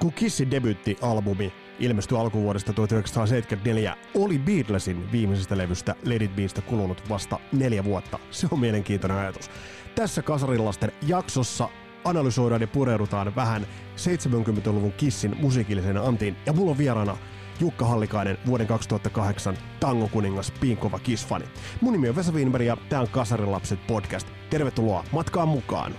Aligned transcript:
Kun 0.00 0.12
Kissin 0.12 0.50
debyyttialbumi 0.50 1.52
ilmestyi 1.78 2.18
alkuvuodesta 2.18 2.72
1974, 2.72 3.96
oli 4.14 4.38
Beatlesin 4.38 5.12
viimeisestä 5.12 5.58
levystä 5.58 5.94
Let 6.02 6.22
It 6.22 6.60
kulunut 6.66 7.08
vasta 7.08 7.38
neljä 7.52 7.84
vuotta. 7.84 8.18
Se 8.30 8.48
on 8.50 8.60
mielenkiintoinen 8.60 9.18
ajatus. 9.18 9.50
Tässä 9.94 10.22
Kasarilasten 10.22 10.92
jaksossa 11.06 11.68
analysoidaan 12.04 12.60
ja 12.60 12.68
pureudutaan 12.68 13.36
vähän 13.36 13.66
70-luvun 13.96 14.92
Kissin 14.92 15.36
musiikilliseen 15.40 15.96
antiin. 15.96 16.36
Ja 16.46 16.52
mulla 16.52 16.70
on 16.70 16.78
vieraana 16.78 17.16
Jukka 17.60 17.86
Hallikainen, 17.86 18.38
vuoden 18.46 18.66
2008 18.66 19.58
tangokuningas 19.80 20.50
Piinkova 20.60 20.98
Kiss-fani. 20.98 21.44
Mun 21.80 21.92
nimi 21.92 22.08
on 22.08 22.16
Vesa 22.16 22.32
Wienberg 22.32 22.66
ja 22.66 22.76
tää 22.88 23.00
on 23.00 23.08
Kasarilapset 23.08 23.86
podcast. 23.86 24.28
Tervetuloa 24.50 25.04
matkaan 25.12 25.48
mukaan! 25.48 25.94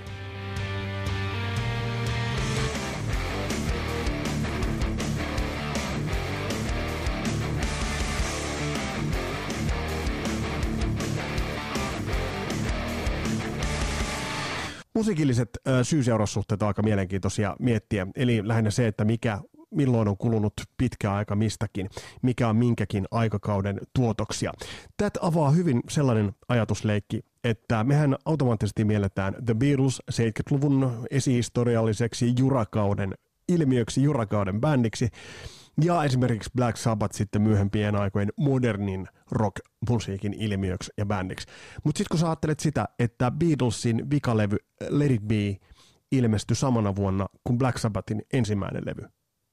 Musiikilliset 15.02 15.50
syy-seuraussuhteet 15.84 16.62
on 16.62 16.68
aika 16.68 16.84
mielenkiintoisia 16.84 17.56
miettiä. 17.60 18.08
Eli 18.16 18.48
lähinnä 18.48 18.72
se, 18.72 18.88
että 18.88 19.06
mikä, 19.06 19.40
milloin 19.72 20.08
on 20.08 20.18
kulunut 20.18 20.54
pitkä 20.78 21.14
aika 21.14 21.36
mistäkin, 21.36 21.90
mikä 22.22 22.48
on 22.48 22.56
minkäkin 22.56 23.08
aikakauden 23.12 23.80
tuotoksia. 23.96 24.52
Tätä 24.98 25.20
avaa 25.24 25.52
hyvin 25.52 25.82
sellainen 25.90 26.32
ajatusleikki, 26.48 27.20
että 27.44 27.84
mehän 27.84 28.16
automaattisesti 28.26 28.86
mielletään 28.86 29.36
The 29.46 29.54
Beatles 29.54 30.02
70-luvun 30.12 31.08
esihistorialliseksi 31.12 32.34
jurakauden 32.40 33.14
ilmiöksi, 33.50 34.04
jurakauden 34.04 34.62
bändiksi, 34.62 35.10
esimerkiksi 36.06 36.50
Black 36.56 36.78
Sabbath 36.78 37.16
sitten 37.16 37.42
myöhempien 37.42 37.96
aikojen 37.96 38.30
modernin 38.38 39.08
rock-musiikin 39.32 40.34
ilmiöksi 40.34 40.92
ja 40.98 41.06
bändiksi. 41.06 41.48
Mutta 41.84 41.98
sitten 41.98 42.12
kun 42.12 42.20
sä 42.20 42.28
ajattelet 42.28 42.60
sitä, 42.60 42.88
että 43.00 43.32
Beatlesin 43.32 44.10
vikalevy 44.10 44.58
Let 44.90 45.12
It 45.12 45.22
Be 45.22 45.58
ilmestyi 46.12 46.56
samana 46.56 46.96
vuonna 46.96 47.28
kuin 47.44 47.58
Black 47.58 47.78
Sabbathin 47.78 48.22
ensimmäinen 48.34 48.84
levy, 48.86 49.08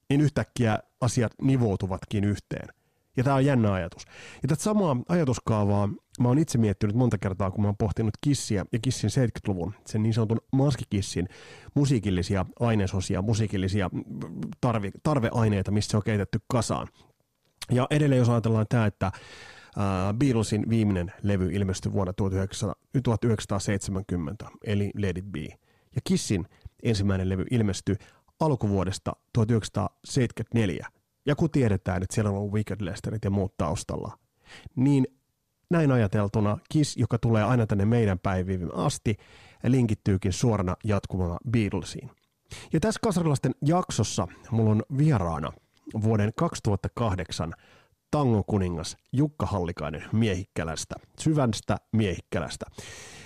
niin 0.09 0.21
yhtäkkiä 0.21 0.79
asiat 1.01 1.31
nivoutuvatkin 1.41 2.23
yhteen. 2.23 2.78
Ja 3.19 3.23
tämä 3.23 3.35
on 3.35 3.45
jännä 3.45 3.73
ajatus. 3.73 4.05
Ja 4.41 4.47
tätä 4.47 4.63
samaa 4.63 4.97
ajatuskaavaa 5.09 5.89
mä 6.19 6.27
oon 6.27 6.39
itse 6.39 6.57
miettinyt 6.57 6.95
monta 6.95 7.17
kertaa, 7.17 7.51
kun 7.51 7.61
mä 7.61 7.67
oon 7.67 7.77
pohtinut 7.77 8.13
Kissiä 8.21 8.65
ja 8.71 8.79
Kissin 8.79 9.09
70-luvun, 9.09 9.73
sen 9.85 10.03
niin 10.03 10.13
sanotun 10.13 10.41
maskikissin 10.51 11.27
musiikillisia 11.75 12.45
ainesosia, 12.59 13.21
musiikillisia 13.21 13.89
tarvi, 14.61 14.91
tarveaineita, 15.03 15.71
mistä 15.71 15.91
se 15.91 15.97
on 15.97 16.03
keitetty 16.03 16.39
kasaan. 16.47 16.87
Ja 17.71 17.87
edelleen 17.89 18.19
jos 18.19 18.29
ajatellaan 18.29 18.65
tämä, 18.69 18.85
että 18.85 19.11
Uh, 19.77 20.17
Beatlesin 20.17 20.69
viimeinen 20.69 21.11
levy 21.23 21.49
ilmestyi 21.51 21.91
vuonna 21.91 22.13
1970, 22.13 24.49
eli 24.63 24.91
Let 24.97 25.17
It 25.17 25.25
Be. 25.25 25.45
Ja 25.95 26.01
Kissin 26.03 26.45
ensimmäinen 26.83 27.29
levy 27.29 27.45
ilmestyi 27.51 27.95
alkuvuodesta 28.39 29.13
1974. 29.33 30.98
Ja 31.25 31.35
kun 31.35 31.51
tiedetään, 31.51 32.03
että 32.03 32.15
siellä 32.15 32.31
on 32.31 32.37
ollut 32.37 32.53
Wicked 32.53 32.77
Lesterit 32.81 33.23
ja 33.23 33.29
muut 33.29 33.57
taustalla, 33.57 34.17
niin 34.75 35.07
näin 35.69 35.91
ajateltuna 35.91 36.57
Kiss, 36.69 36.97
joka 36.97 37.17
tulee 37.17 37.43
aina 37.43 37.67
tänne 37.67 37.85
meidän 37.85 38.19
päiviin 38.19 38.75
asti, 38.75 39.17
linkittyykin 39.67 40.33
suorana 40.33 40.75
jatkumana 40.83 41.37
Beatlesiin. 41.51 42.09
Ja 42.73 42.79
tässä 42.79 42.99
Kasarilasten 43.03 43.55
jaksossa 43.65 44.27
mulla 44.51 44.71
on 44.71 44.83
vieraana 44.97 45.51
vuoden 46.01 46.31
2008 46.35 47.53
tangokuningas 48.11 48.97
Jukka 49.13 49.45
Hallikainen 49.45 50.03
Miehikkälästä, 50.11 50.95
syvänstä 51.19 51.77
Miehikkälästä. 51.91 52.65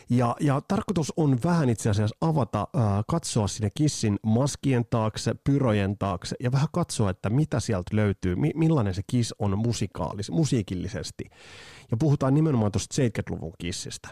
Ja, 0.09 0.35
ja 0.39 0.61
tarkoitus 0.67 1.13
on 1.17 1.37
vähän 1.45 1.69
itse 1.69 1.89
asiassa 1.89 2.15
avata, 2.21 2.67
äh, 2.77 3.03
katsoa 3.07 3.47
sinne 3.47 3.69
Kissin 3.77 4.19
maskien 4.23 4.85
taakse, 4.89 5.31
pyrojen 5.43 5.97
taakse 5.97 6.35
ja 6.39 6.51
vähän 6.51 6.67
katsoa, 6.73 7.09
että 7.09 7.29
mitä 7.29 7.59
sieltä 7.59 7.95
löytyy, 7.95 8.35
mi- 8.35 8.51
millainen 8.55 8.93
se 8.93 9.01
Kiss 9.07 9.35
on 9.39 9.57
musikaalis, 9.57 10.31
musiikillisesti. 10.31 11.23
Ja 11.91 11.97
puhutaan 11.99 12.33
nimenomaan 12.33 12.71
tuosta 12.71 13.01
70-luvun 13.01 13.53
Kissistä. 13.57 14.07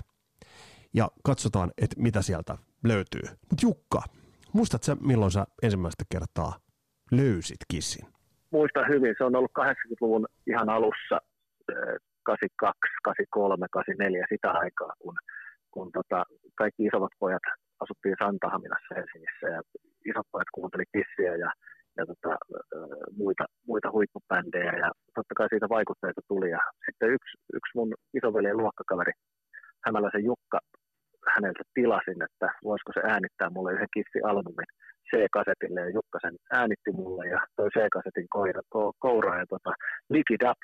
Ja 0.94 1.12
katsotaan, 1.24 1.72
että 1.82 2.02
mitä 2.02 2.22
sieltä 2.22 2.58
löytyy. 2.84 3.22
Mutta 3.22 3.66
Jukka, 3.66 4.02
muistatko 4.54 4.86
sä, 4.86 4.96
milloin 4.96 5.32
sä 5.32 5.46
ensimmäistä 5.64 6.04
kertaa 6.12 6.54
löysit 7.12 7.60
Kissin? 7.68 8.08
Muistan 8.52 8.86
hyvin, 8.90 9.16
se 9.18 9.24
on 9.24 9.36
ollut 9.36 9.52
80-luvun 9.60 10.26
ihan 10.48 10.70
alussa, 10.70 11.22
82, 12.24 12.80
83, 13.04 13.68
84, 13.72 14.26
sitä 14.30 14.52
aikaa, 14.52 14.94
kun– 15.00 15.16
kun 15.74 15.92
tota, 15.92 16.24
kaikki 16.56 16.84
isommat 16.86 17.14
pojat 17.20 17.46
asuttiin 17.84 18.16
Santahaminassa 18.24 18.96
Helsingissä 18.96 19.48
ja 19.56 19.62
isot 20.10 20.28
pojat 20.32 20.52
kuunteli 20.56 20.84
Kissiä 20.94 21.34
ja, 21.44 21.50
ja 21.98 22.04
tota, 22.12 22.32
muita, 23.22 23.46
muita 23.68 23.92
huippupändejä 23.92 24.74
ja 24.84 24.90
totta 25.16 25.34
kai 25.38 25.48
siitä 25.50 25.70
vaikutteita 25.78 26.22
tuli. 26.28 26.50
Ja 26.50 26.62
sitten 26.86 27.10
yksi, 27.16 27.34
yksi 27.58 27.72
mun 27.76 27.90
isoveljen 28.18 28.58
luokkakaveri, 28.58 29.14
Hämäläisen 29.86 30.24
Jukka, 30.24 30.60
häneltä 31.36 31.64
tilasin, 31.74 32.22
että 32.28 32.48
voisiko 32.64 32.92
se 32.94 33.02
äänittää 33.14 33.50
mulle 33.50 33.74
yhden 33.74 33.94
Kissi-albumin 33.96 34.72
C-kasetille 35.10 35.80
ja 35.82 35.96
Jukka 35.98 36.18
sen 36.22 36.36
äänitti 36.60 36.92
mulle 36.92 37.28
ja 37.34 37.40
toi 37.56 37.70
C-kasetin 37.70 38.28
koira, 38.30 38.62
ko, 38.70 38.94
koura 39.00 39.40
ja 39.40 39.46
tota, 39.54 39.72
Lick 40.10 40.32
It 40.32 40.44
Up 40.52 40.62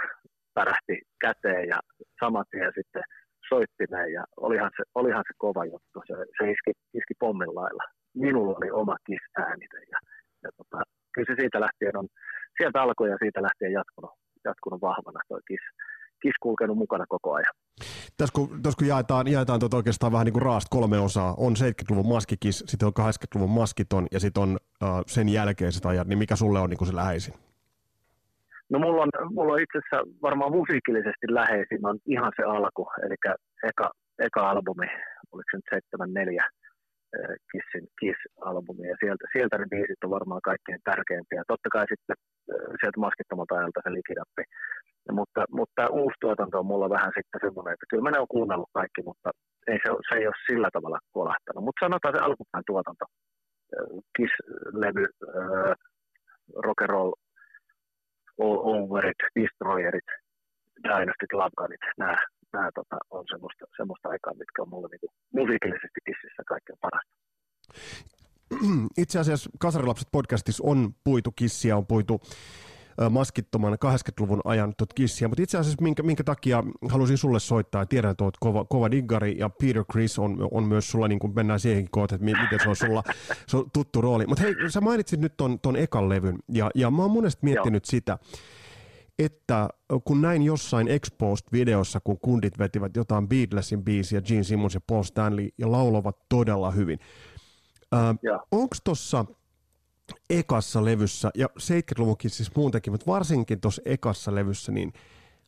pärähti 0.53 0.96
käteen 1.22 1.67
ja 1.73 1.79
saman 2.19 2.46
tien 2.51 2.72
sitten 2.75 3.03
soittimeen 3.50 4.13
ja 4.18 4.24
olihan 4.38 4.72
se, 4.78 4.84
olihan 4.96 5.24
se 5.28 5.34
kova 5.38 5.66
juttu. 5.66 5.97
Se, 6.08 6.13
se 6.38 6.44
iski, 6.53 6.72
iski 7.00 7.13
pommin 7.19 7.56
lailla. 7.56 7.84
Minulla 8.13 8.58
oli 8.58 8.72
oma 8.72 8.96
kiss-äänite 9.06 9.80
ja, 9.91 10.00
ja 10.44 10.50
tota, 10.58 10.84
kyllä 11.13 11.28
se 11.30 11.35
siitä 11.41 11.59
lähtien 11.66 11.97
on, 11.97 12.08
sieltä 12.58 12.81
alkoi 12.81 13.09
ja 13.09 13.18
siitä 13.24 13.41
lähtien 13.41 13.72
jatkunut, 13.72 14.12
jatkunut 14.46 14.81
vahvana 14.81 15.19
toi 15.28 15.41
kiss, 15.47 15.63
kiss 16.22 16.38
kulkenut 16.40 16.78
mukana 16.78 17.06
koko 17.09 17.34
ajan. 17.34 17.53
Tässä 18.18 18.34
kun, 18.35 18.47
tässä 18.63 18.78
kun 18.78 18.88
jaetaan, 18.88 19.28
jaetaan 19.28 19.59
tuota 19.59 19.78
oikeastaan 19.78 20.12
vähän 20.12 20.25
niin 20.25 20.34
kuin 20.34 20.47
raast 20.50 20.68
kolme 20.69 21.00
osaa, 21.00 21.35
on 21.38 21.53
70-luvun 21.53 22.14
maskikis, 22.14 22.64
sitten 22.68 22.88
on 22.88 22.94
80-luvun 23.00 23.50
maskiton 23.50 24.08
ja 24.12 24.19
sitten 24.19 24.44
on 24.44 24.58
uh, 24.84 25.03
sen 25.08 25.29
jälkeiset 25.29 25.85
ajat, 25.85 26.08
niin 26.08 26.19
mikä 26.19 26.35
sulle 26.35 26.59
on 26.59 26.69
niin 26.69 26.78
kuin 26.78 26.88
se 26.88 26.96
läheisin? 26.96 27.34
No 28.72 28.79
mulla 28.79 29.01
on, 29.03 29.09
mulla 29.35 29.53
on 29.53 29.61
itse 29.61 29.78
asiassa 29.78 30.00
varmaan 30.22 30.51
musiikillisesti 30.51 31.25
läheisin 31.29 31.85
on 31.85 31.97
ihan 32.05 32.31
se 32.35 32.44
alku, 32.44 32.83
eli 33.05 33.16
eka, 33.69 33.91
eka 34.19 34.50
albumi, 34.50 34.88
oliko 35.31 35.47
se 35.51 35.57
nyt 35.57 35.69
74 35.69 36.44
Kissin 37.51 37.85
Kiss-albumi, 38.00 38.88
ja 38.91 38.95
sieltä, 39.01 39.25
sieltä 39.33 39.57
ne 39.57 39.66
biisit 39.73 40.03
on 40.03 40.16
varmaan 40.17 40.41
kaikkein 40.50 40.81
tärkeimpiä. 40.83 41.44
Totta 41.47 41.69
kai 41.75 41.85
sitten 41.94 42.17
sieltä 42.79 43.00
maskittomalta 43.05 43.55
ajalta 43.55 43.79
se 43.83 43.91
likidappi. 44.00 44.44
Mutta, 45.19 45.41
mutta 45.57 45.73
tämä 45.75 45.95
uusi 46.01 46.17
tuotanto 46.22 46.59
on 46.59 46.72
mulla 46.72 46.89
vähän 46.97 47.11
sitten 47.17 47.41
semmoinen, 47.45 47.73
että 47.73 47.89
kyllä 47.89 48.03
mä 48.03 48.11
ne 48.11 48.19
on 48.19 48.34
kuunnellut 48.35 48.78
kaikki, 48.79 49.01
mutta 49.09 49.29
ei 49.67 49.79
se, 49.84 49.89
se 50.09 50.13
ei 50.19 50.28
ole 50.28 50.44
sillä 50.49 50.69
tavalla 50.73 50.99
kolahtanut. 51.17 51.63
Mutta 51.66 51.85
sanotaan 51.85 52.13
se 52.16 52.22
alkupäin 52.28 52.63
tuotanto. 52.67 53.05
Kiss-levy, 54.16 55.05
rock 56.66 56.81
and 56.81 56.89
roll 56.89 57.11
Overit, 58.38 59.22
Destroyerit, 59.36 60.09
Dynasty 60.84 61.25
Love 61.34 61.75
nämä, 61.98 62.16
nämä 62.53 62.70
tota, 62.75 62.98
on 63.09 63.25
semmoista, 63.31 63.66
semmoista 63.78 64.09
aikaa, 64.09 64.34
mitkä 64.34 64.62
on 64.62 64.70
mulle 64.70 64.88
niinku 64.92 65.09
musiikillisesti 65.34 66.00
kississä 66.06 66.44
kaikkein 66.47 66.80
parasta. 66.81 67.12
Itse 68.97 69.20
asiassa 69.20 69.50
Kasarilapset 69.59 70.08
podcastissa 70.11 70.64
on 70.67 70.96
puitu 71.03 71.32
kissiä, 71.35 71.78
on 71.78 71.85
puitu 71.85 72.22
maskittoman 73.09 73.73
80-luvun 73.73 74.41
ajan 74.46 74.73
tuot 74.78 74.94
kissiä, 74.94 75.28
mutta 75.28 75.44
itse 75.44 75.58
asiassa 75.58 75.82
minkä, 75.82 76.03
minkä 76.03 76.23
takia 76.23 76.64
halusin 76.90 77.17
sulle 77.17 77.40
soittaa, 77.40 77.85
tiedän, 77.85 78.11
että 78.11 78.23
olet 78.23 78.35
kova, 78.40 78.66
kova 78.66 78.91
diggari 78.91 79.38
ja 79.38 79.49
Peter 79.49 79.84
Chris 79.91 80.20
on, 80.20 80.47
on 80.52 80.64
myös 80.64 80.91
sulla, 80.91 81.08
niin 81.08 81.20
kuin 81.20 81.35
mennään 81.35 81.59
siihenkin 81.59 81.91
kohtaan, 81.91 82.22
että 82.22 82.41
miten 82.44 82.59
se 82.64 82.70
on 82.70 82.76
sulla 82.76 83.03
se 83.47 83.58
on 83.58 83.72
tuttu 83.73 84.02
rooli. 84.02 84.26
Mutta 84.28 84.44
hei, 84.44 84.55
sä 84.70 84.82
mainitsit 84.82 85.20
nyt 85.20 85.38
ton, 85.38 85.59
ton 85.59 85.76
ekan 85.76 86.09
levyn 86.09 86.40
ja, 86.52 86.72
ja 86.76 86.91
mä 86.91 87.02
oon 87.02 87.11
monesti 87.11 87.40
miettinyt 87.44 87.84
Joo. 87.84 87.90
sitä, 87.90 88.17
että 89.20 89.70
kun 90.03 90.22
näin 90.22 90.44
jossain 90.44 90.88
Exposed-videossa, 90.88 91.99
kun 92.03 92.20
kundit 92.20 92.59
vetivät 92.59 92.96
jotain 92.96 93.28
Beatlesin 93.28 93.84
biisiä, 93.84 94.22
Gene 94.22 94.44
Simmons 94.44 94.73
ja 94.73 94.82
Paul 94.88 95.03
Stanley, 95.03 95.49
ja 95.58 95.72
laulovat 95.72 96.17
todella 96.29 96.72
hyvin. 96.72 96.99
Äh, 97.94 98.40
Onko 98.52 98.76
tuossa 98.84 99.26
ekassa 100.30 100.86
levyssä, 100.86 101.30
ja 101.36 101.48
70-luvunkin 101.48 102.30
siis 102.30 102.56
muutenkin, 102.56 102.94
mutta 102.94 103.12
varsinkin 103.12 103.62
tuossa 103.62 103.82
ekassa 103.86 104.36
levyssä, 104.36 104.72
niin 104.72 104.94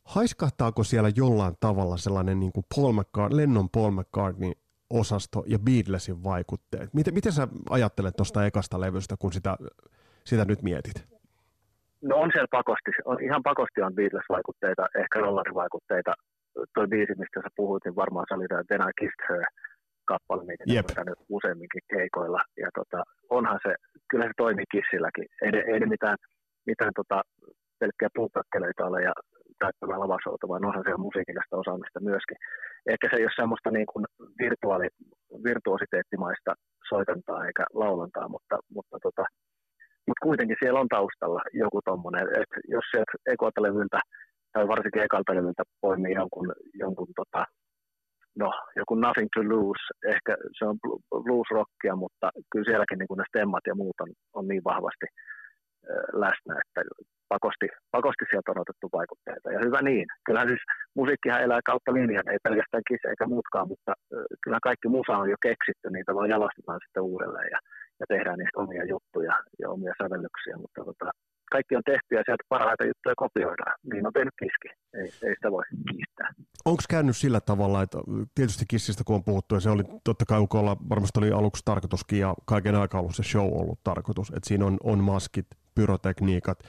haiskahtaako 0.04 0.84
siellä 0.84 1.12
jollain 1.16 1.56
tavalla 1.60 1.98
sellainen 1.98 2.40
niin 2.40 2.52
kuin 2.52 2.66
Paul 2.76 2.94
McCart- 2.94 3.36
Lennon 3.36 3.70
Paul 3.70 3.92
McCartney 3.92 4.52
osasto 4.90 5.44
ja 5.48 5.60
Beatlesin 5.60 6.24
vaikutteet? 6.24 6.94
Miten, 6.94 7.14
miten 7.14 7.32
sä 7.32 7.48
ajattelet 7.70 8.16
tuosta 8.16 8.46
ekasta 8.46 8.80
levystä, 8.80 9.16
kun 9.20 9.34
sitä 9.34 9.58
sitä 10.24 10.46
nyt 10.46 10.62
mietit? 10.62 11.08
No 12.02 12.16
on 12.16 12.30
siellä 12.34 12.48
pakosti, 12.52 12.92
on, 13.06 13.24
ihan 13.24 13.44
pakosti 13.44 13.82
on 13.82 13.96
Beatles-vaikutteita, 13.96 14.86
ehkä 15.02 15.20
rollarivaikutteita. 15.20 16.14
Toi 16.74 16.88
biisi, 16.88 17.14
mistä 17.18 17.42
sä 17.44 17.50
puhuit, 17.56 17.86
niin 17.86 17.96
varmaan 17.96 18.26
se 18.28 18.34
oli 18.34 18.48
tämä 18.48 18.64
Then 18.64 18.90
I 18.90 18.92
Kissed 19.00 19.24
Her 19.30 19.44
kappale, 20.12 20.44
mikä 20.46 20.64
yep. 20.74 20.86
on 20.98 21.14
useamminkin 21.38 21.86
keikoilla. 21.94 22.42
Ja 22.64 22.70
tota, 22.80 23.00
onhan 23.38 23.60
se, 23.66 23.72
kyllä 24.10 24.26
se 24.26 24.34
toimii 24.38 24.74
kissilläkin. 24.76 25.28
Ei, 25.42 25.52
ei 25.74 25.80
mitään, 25.96 26.18
mitään 26.72 26.94
tota, 27.00 27.18
pelkkiä 27.80 28.10
puupakkeleita 28.18 28.86
ole 28.90 29.00
ja 29.10 29.14
täyttävää 29.64 30.00
lavasouta, 30.04 30.48
vaan 30.48 30.66
onhan 30.70 30.84
siellä 30.84 31.08
musiikillista 31.08 31.62
osaamista 31.64 32.08
myöskin. 32.12 32.38
Ehkä 32.92 33.06
se 33.08 33.16
ei 33.18 33.28
ole 33.28 33.40
semmoista 33.42 33.70
niin 33.72 33.90
kuin 33.92 34.06
virtuaali, 34.44 34.88
virtuositeettimaista 35.48 36.52
soitantaa 36.92 37.46
eikä 37.48 37.64
laulantaa, 37.82 38.28
mutta, 38.36 38.56
mutta, 38.76 38.98
tota, 39.06 39.24
mutta 40.08 40.26
kuitenkin 40.28 40.60
siellä 40.60 40.80
on 40.84 40.94
taustalla 40.96 41.42
joku 41.64 41.80
tommonen, 41.90 42.26
että 42.42 42.58
jos 42.76 42.86
sieltä 42.92 43.14
ekolta 43.34 43.62
levyltä 43.66 44.00
tai 44.54 44.68
varsinkin 44.68 45.06
ekalta 45.08 45.36
levyltä 45.38 45.64
poimii 45.82 46.14
jonkun, 46.22 46.48
jonkun 46.84 47.12
tota, 47.22 47.42
no, 48.38 48.52
joku 48.76 48.96
Nothing 48.96 49.30
to 49.36 49.42
Lose, 49.44 49.84
ehkä 50.14 50.38
se 50.58 50.66
on 50.66 50.78
blues 51.24 51.48
rockia, 51.52 51.96
mutta 51.96 52.31
kyllä 52.52 52.66
sielläkin 52.66 52.98
niin 52.98 53.18
ne 53.18 53.24
stemmat 53.28 53.64
ja 53.68 53.76
muut 53.76 54.02
on, 54.02 54.10
on 54.34 54.48
niin 54.48 54.64
vahvasti 54.64 55.06
läsnä, 56.14 56.54
että 56.62 56.81
pakosti, 57.34 57.68
pakosti 57.96 58.26
sieltä 58.30 58.52
on 58.52 58.64
otettu 58.66 58.88
vaikutteita. 59.00 59.48
Ja 59.56 59.60
hyvä 59.66 59.81
niin. 59.81 60.08
Kyllähän 60.26 60.52
siis 60.52 60.64
musiikkihan 61.00 61.44
elää 61.46 61.70
kautta 61.70 61.94
linjan, 61.94 62.30
ei 62.30 62.46
pelkästään 62.48 62.88
kisa 62.90 63.10
eikä 63.10 63.26
muutkaan, 63.34 63.68
mutta 63.74 63.94
kyllä 64.44 64.60
kaikki 64.70 64.88
musa 64.88 65.14
on 65.22 65.30
jo 65.34 65.40
keksitty, 65.48 65.88
niitä 65.90 66.16
vaan 66.16 66.34
jalostetaan 66.36 66.80
sitten 66.84 67.08
uudelleen 67.12 67.50
ja, 67.56 67.60
ja 68.00 68.06
tehdään 68.14 68.38
niistä 68.40 68.62
omia 68.64 68.86
juttuja 68.94 69.34
ja 69.62 69.70
omia 69.75 69.94
sävellyksiä. 70.02 70.56
Mutta 70.64 70.82
tota, 70.90 71.08
kaikki 71.51 71.75
on 71.75 71.81
tehty 71.86 72.16
ja 72.16 72.24
sieltä 72.25 72.44
parhaita 72.50 72.86
juttuja 72.86 73.16
kopioidaan. 73.16 73.75
Niin 73.94 74.07
on 74.07 74.13
tehnyt 74.13 74.34
Kiski, 74.40 74.69
ei, 74.94 75.30
ei 75.30 75.36
sitä 75.36 75.51
voi 75.51 75.63
kiistää. 75.92 76.30
Onko 76.66 76.84
käynyt 76.90 77.18
sillä 77.18 77.42
tavalla, 77.42 77.81
että 77.81 77.98
tietysti 78.36 78.66
Kissistä 78.68 79.04
kun 79.04 79.16
on 79.16 79.24
puhuttu, 79.24 79.56
ja 79.56 79.62
se 79.62 79.69
oli 79.69 79.84
totta 80.04 80.25
kai 80.25 80.40
UKlla 80.40 80.78
varmasti 80.90 81.19
oli 81.19 81.31
aluksi 81.31 81.62
tarkoituskin, 81.66 82.19
ja 82.19 82.34
kaiken 82.46 82.75
aikaa 82.75 83.01
ollut 83.01 83.16
se 83.16 83.24
show 83.24 83.48
ollut 83.54 83.80
tarkoitus, 83.84 84.30
että 84.30 84.48
siinä 84.48 84.66
on, 84.66 84.78
on 84.84 85.04
maskit, 85.04 85.48
pyrotekniikat, 85.75 86.60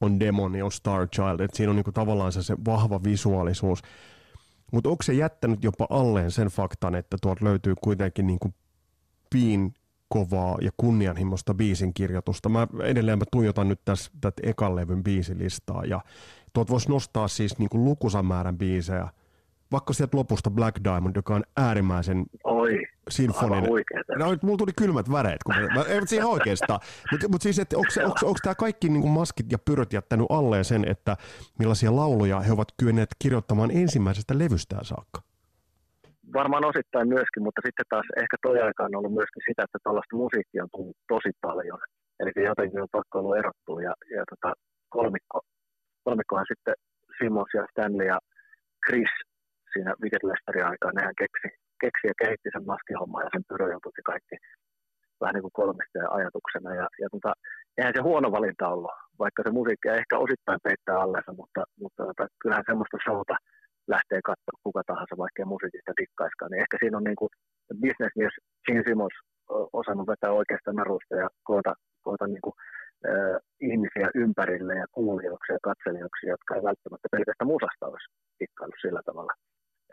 on 0.00 0.20
demoni, 0.20 0.62
on 0.62 0.72
Star 0.72 1.08
Child, 1.08 1.40
että 1.40 1.56
siinä 1.56 1.70
on 1.70 1.76
niinku 1.76 1.92
tavallaan 1.92 2.32
se, 2.32 2.42
se 2.42 2.56
vahva 2.66 3.00
visuaalisuus. 3.04 3.82
Mutta 4.72 4.88
onko 4.88 5.02
se 5.02 5.12
jättänyt 5.12 5.64
jopa 5.64 5.86
alleen 5.90 6.30
sen 6.30 6.48
faktan, 6.48 6.94
että 6.94 7.16
tuolta 7.22 7.44
löytyy 7.44 7.74
kuitenkin 7.80 8.26
niinku 8.26 8.54
piin 9.30 9.74
kovaa 10.14 10.58
ja 10.60 10.70
kunnianhimoista 10.76 11.54
biisin 11.54 11.94
kirjoitusta. 11.94 12.48
Mä 12.48 12.66
edelleen 12.82 13.18
mä 13.18 13.24
tuijotan 13.32 13.68
nyt 13.68 13.80
tässä 13.84 14.10
tätä 14.20 14.42
ekan 14.42 14.76
levyn 14.76 15.04
biisilistaa 15.04 15.84
ja 15.84 16.00
tuot 16.52 16.70
voisi 16.70 16.88
nostaa 16.88 17.28
siis 17.28 17.58
niin 17.58 17.68
kuin 17.68 17.84
lukuisan 17.84 18.26
määrän 18.26 18.58
biisejä– 18.58 19.08
vaikka 19.72 19.92
sieltä 19.92 20.16
lopusta 20.16 20.50
Black 20.50 20.84
Diamond, 20.84 21.16
joka 21.16 21.34
on 21.34 21.44
äärimmäisen 21.56 22.26
Oi, 22.44 22.86
sinfoninen. 23.10 23.70
No, 24.18 24.36
mulla 24.42 24.58
tuli 24.58 24.72
kylmät 24.78 25.10
väreet, 25.10 25.42
kun 25.42 25.54
mä, 25.54 25.74
mä 25.74 25.82
en 25.88 26.08
siihen 26.08 26.26
oikeastaan. 26.26 26.80
Mutta 27.10 27.28
mut 27.28 27.42
siis, 27.42 27.58
että 27.58 27.76
onko 28.22 28.38
tämä 28.42 28.54
kaikki 28.54 28.88
niin 28.88 29.08
maskit 29.08 29.52
ja 29.52 29.58
pyröt 29.58 29.92
jättänyt 29.92 30.26
alleen 30.28 30.64
sen, 30.64 30.84
että 30.88 31.16
millaisia 31.58 31.96
lauluja 31.96 32.40
he 32.40 32.52
ovat 32.52 32.68
kyenneet 32.76 33.08
kirjoittamaan 33.18 33.70
ensimmäisestä 33.70 34.38
levystään 34.38 34.84
saakka? 34.84 35.22
Varmaan 36.40 36.68
osittain 36.70 37.08
myöskin, 37.16 37.42
mutta 37.46 37.60
sitten 37.66 37.90
taas 37.92 38.08
ehkä 38.22 38.36
toi 38.42 38.58
aika 38.60 38.84
on 38.84 38.96
ollut 38.98 39.18
myöskin 39.18 39.42
sitä, 39.48 39.62
että 39.64 39.78
tällaista 39.82 40.20
musiikkia 40.22 40.64
on 40.64 40.74
tullut 40.76 40.96
tosi 41.14 41.30
paljon. 41.46 41.80
Eli 42.20 42.32
jotenkin 42.50 42.82
on 42.82 42.96
pakko 42.98 43.14
ollut 43.18 43.38
erottua 43.42 43.78
ja, 43.88 43.94
ja 44.16 44.22
tota, 44.32 44.50
kolmikko, 44.96 45.38
kolmikkohan 46.06 46.50
sitten 46.52 46.74
Simons 47.18 47.52
ja 47.58 47.62
Stanley 47.70 48.06
ja 48.12 48.18
Chris 48.86 49.12
siinä 49.72 49.92
Wicked 50.02 50.22
Lesterin 50.28 50.66
aikaa 50.70 50.92
nehän 50.92 51.20
keksi, 51.22 51.48
keksi 51.82 52.04
ja 52.10 52.14
kehitti 52.22 52.48
sen 52.52 52.66
maskihomman 52.72 53.24
ja 53.26 53.30
sen 53.34 53.44
pyröjutut 53.50 53.94
ja 53.98 54.04
kaikki 54.12 54.36
vähän 55.20 55.34
niin 55.34 55.46
kuin 55.46 55.58
kolmisten 55.60 56.12
ajatuksena. 56.18 56.70
Ja, 56.80 56.86
ja 57.02 57.08
tota, 57.14 57.32
eihän 57.76 57.94
se 57.96 58.02
huono 58.08 58.28
valinta 58.36 58.68
ollut, 58.74 58.94
vaikka 59.22 59.40
se 59.42 59.50
musiikki 59.58 59.88
ehkä 59.88 60.14
osittain 60.24 60.60
peittää 60.66 60.98
allensa, 61.04 61.32
mutta, 61.40 61.60
mutta 61.82 62.02
tota, 62.08 62.24
kyllähän 62.40 62.68
semmoista 62.70 62.98
showta 63.04 63.36
lähtee 63.94 64.20
katsomaan 64.30 64.64
kuka 64.66 64.82
tahansa, 64.86 65.22
vaikka 65.22 65.40
ei 65.42 65.52
musiikista 65.54 65.98
dikkaiskaan. 66.00 66.50
Niin 66.50 66.64
ehkä 66.64 66.76
siinä 66.80 66.96
on 66.98 67.08
niin 67.08 67.20
kuin 67.20 67.32
businessmies 67.82 68.34
Gene 68.64 68.82
Simmons 68.86 69.16
osannut 69.80 70.08
vetää 70.12 70.32
oikeasta 70.40 70.72
narusta 70.72 71.14
ja 71.22 71.28
koota, 71.48 71.72
koota 72.06 72.26
niin 72.26 72.44
kuin, 72.46 72.56
äh, 73.08 73.36
ihmisiä 73.70 74.08
ympärille 74.22 74.74
ja 74.82 74.86
kuulijoiksi 74.96 75.52
ja 75.52 75.58
katselijoiksi, 75.68 76.26
jotka 76.34 76.50
ei 76.54 76.62
välttämättä 76.68 77.08
pelkästään 77.14 77.52
musasta 77.54 77.86
olisi 77.90 78.08
dikkailut 78.40 78.82
sillä 78.84 79.02
tavalla 79.08 79.34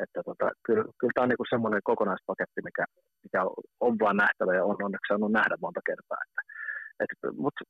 että 0.04 0.20
tota, 0.30 0.48
kyllä, 0.66 0.84
kyllä 1.00 1.14
tämä 1.14 1.24
on 1.24 1.30
niin 1.30 1.54
semmoinen 1.54 1.88
kokonaispaketti, 1.92 2.60
mikä, 2.68 2.86
mikä 3.24 3.40
on 3.80 3.94
vaan 4.04 4.18
nähtävä 4.24 4.54
ja 4.56 4.66
on 4.66 4.84
onneksi 4.86 5.08
saanut 5.08 5.32
nähdä 5.32 5.56
monta 5.62 5.82
kertaa. 5.90 6.22
Että, 6.26 6.42
et, 7.02 7.12
Mutta 7.44 7.62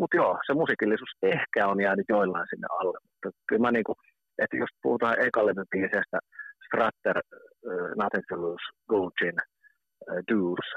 mut 0.00 0.12
joo, 0.14 0.32
se 0.46 0.52
musiikillisuus 0.54 1.12
ehkä 1.22 1.68
on 1.72 1.80
jäänyt 1.86 2.08
joillain 2.08 2.46
sinne 2.50 2.66
alle, 2.80 2.98
mutta 3.06 3.28
kyllä 3.48 3.62
mä 3.62 3.82
kuin, 3.86 4.00
että 4.42 4.56
jos 4.62 4.72
puhutaan 4.82 5.20
ekalevyn 5.26 5.70
biisestä, 5.74 6.18
Stratter, 6.66 7.16
uh, 7.18 7.90
Nothing 8.00 8.26
to 8.28 8.36
Lose, 8.42 8.66
Gold 8.90 9.12
Gin, 9.18 9.38
uh, 10.10 10.20
Doos, 10.30 10.68